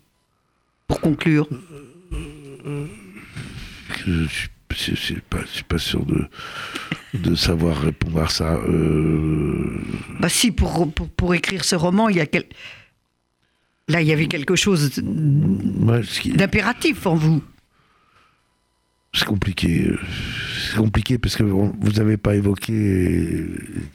Pour 0.88 1.02
conclure. 1.02 1.47
Je 4.06 4.28
suis, 4.28 4.95
suis, 4.95 5.21
pas, 5.30 5.45
suis 5.45 5.63
pas 5.63 5.78
sûr 5.78 6.06
de, 6.06 6.26
de 7.13 7.36
savoir 7.36 7.82
répondre 7.82 8.21
à 8.21 8.28
ça. 8.28 8.56
Euh... 8.56 9.82
Bah 10.19 10.30
si, 10.30 10.52
pour, 10.52 10.91
pour, 10.91 11.10
pour, 11.10 11.36
écrire 11.36 11.63
ce 11.63 11.76
roman, 11.76 12.10
il 12.10 12.17
y 12.17 12.21
a 12.21 12.26
quel... 12.26 12.45
là 13.88 14.02
il 14.02 14.08
y 14.08 14.12
avait 14.12 14.28
quelque 14.28 14.56
chose 14.56 14.91
d'impératif 14.97 17.06
en 17.06 17.15
vous. 17.15 17.43
C'est 19.13 19.26
compliqué. 19.26 19.91
C'est 20.69 20.78
compliqué 20.78 21.17
parce 21.17 21.36
que 21.36 21.43
vous 21.43 21.91
n'avez 21.97 22.17
pas 22.17 22.36
évoqué, 22.36 23.45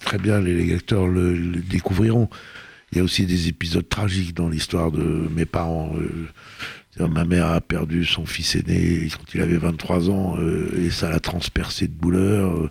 très 0.00 0.18
bien 0.18 0.40
les 0.40 0.54
lecteurs 0.64 1.08
le, 1.08 1.36
découvriront. 1.68 2.28
Il 2.92 2.98
y 2.98 3.00
a 3.00 3.04
aussi 3.04 3.26
des 3.26 3.48
épisodes 3.48 3.88
tragiques 3.88 4.34
dans 4.34 4.48
l'histoire 4.48 4.92
de 4.92 5.28
mes 5.34 5.44
parents. 5.44 5.92
Euh, 5.96 6.28
Ma 7.06 7.24
mère 7.24 7.46
a 7.46 7.60
perdu 7.60 8.04
son 8.04 8.26
fils 8.26 8.56
aîné 8.56 9.08
quand 9.16 9.32
il 9.32 9.40
avait 9.40 9.56
23 9.56 10.10
ans 10.10 10.36
euh, 10.38 10.68
et 10.84 10.90
ça 10.90 11.08
l'a 11.08 11.20
transpercé 11.20 11.86
de 11.86 11.92
douleur. 11.92 12.70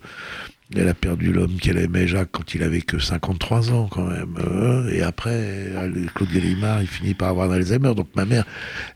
Elle 0.75 0.89
a 0.89 0.93
perdu 0.93 1.31
l'homme 1.31 1.57
qu'elle 1.57 1.77
aimait, 1.77 2.07
Jacques, 2.07 2.31
quand 2.31 2.53
il 2.53 2.61
avait 2.61 2.81
que 2.81 2.99
53 2.99 3.71
ans 3.71 3.87
quand 3.87 4.05
même. 4.05 4.35
Euh, 4.39 4.89
et 4.89 5.01
après, 5.01 5.71
Claude 6.13 6.29
Gallimard, 6.29 6.81
il 6.81 6.87
finit 6.87 7.13
par 7.13 7.29
avoir 7.29 7.49
Alzheimer. 7.51 7.95
Donc 7.95 8.09
ma 8.15 8.25
mère, 8.25 8.45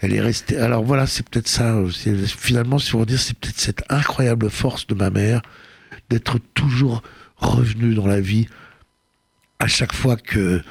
elle 0.02 0.14
est 0.14 0.20
restée. 0.20 0.58
Alors 0.58 0.84
voilà, 0.84 1.08
c'est 1.08 1.28
peut-être 1.28 1.48
ça. 1.48 1.82
Finalement, 2.26 2.78
si 2.78 2.94
on 2.96 3.06
dire, 3.06 3.20
c'est 3.20 3.38
peut-être 3.38 3.60
cette 3.60 3.84
incroyable 3.90 4.50
force 4.50 4.86
de 4.88 4.96
ma 4.96 5.10
mère 5.10 5.42
d'être 6.10 6.40
toujours 6.54 7.04
revenue 7.38 7.96
dans 7.96 8.08
la 8.08 8.20
vie 8.20 8.48
à 9.60 9.68
chaque 9.68 9.94
fois 9.94 10.18
que 10.18 10.62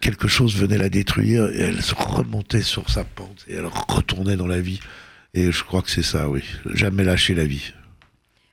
quelque 0.00 0.28
chose 0.28 0.56
venait 0.56 0.78
la 0.78 0.88
détruire 0.88 1.48
et 1.50 1.58
elle 1.58 1.82
se 1.82 1.94
remontait 1.94 2.62
sur 2.62 2.88
sa 2.88 3.04
pente 3.04 3.44
et 3.48 3.54
elle 3.54 3.66
retournait 3.66 4.36
dans 4.36 4.46
la 4.46 4.60
vie. 4.60 4.80
Et 5.34 5.52
je 5.52 5.64
crois 5.64 5.82
que 5.82 5.90
c'est 5.90 6.02
ça, 6.02 6.28
oui. 6.28 6.42
Jamais 6.72 7.04
lâcher 7.04 7.34
la 7.34 7.44
vie. 7.44 7.72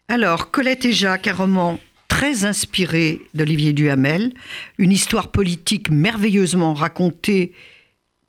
Alors, 0.10 0.52
Colette 0.52 0.86
et 0.86 0.94
Jacques, 0.94 1.28
un 1.28 1.34
roman 1.34 1.80
très 2.08 2.46
inspiré 2.46 3.24
d'Olivier 3.34 3.74
Duhamel, 3.74 4.32
une 4.78 4.94
histoire 4.94 5.32
politique 5.32 5.90
merveilleusement 5.90 6.74
racontée, 6.74 7.52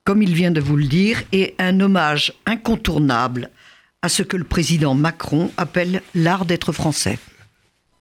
comme 0.03 0.21
il 0.21 0.35
vient 0.35 0.51
de 0.51 0.61
vous 0.61 0.77
le 0.77 0.87
dire, 0.87 1.23
et 1.31 1.55
un 1.61 1.79
hommage 1.79 2.33
incontournable 2.47 3.51
à 4.03 4.09
ce 4.09 4.25
que 4.25 4.37
le 4.37 4.43
président 4.43 4.95
Macron 4.95 5.53
appelle 5.57 6.03
l'art 6.17 6.47
d'être 6.47 6.73
français. 6.73 7.21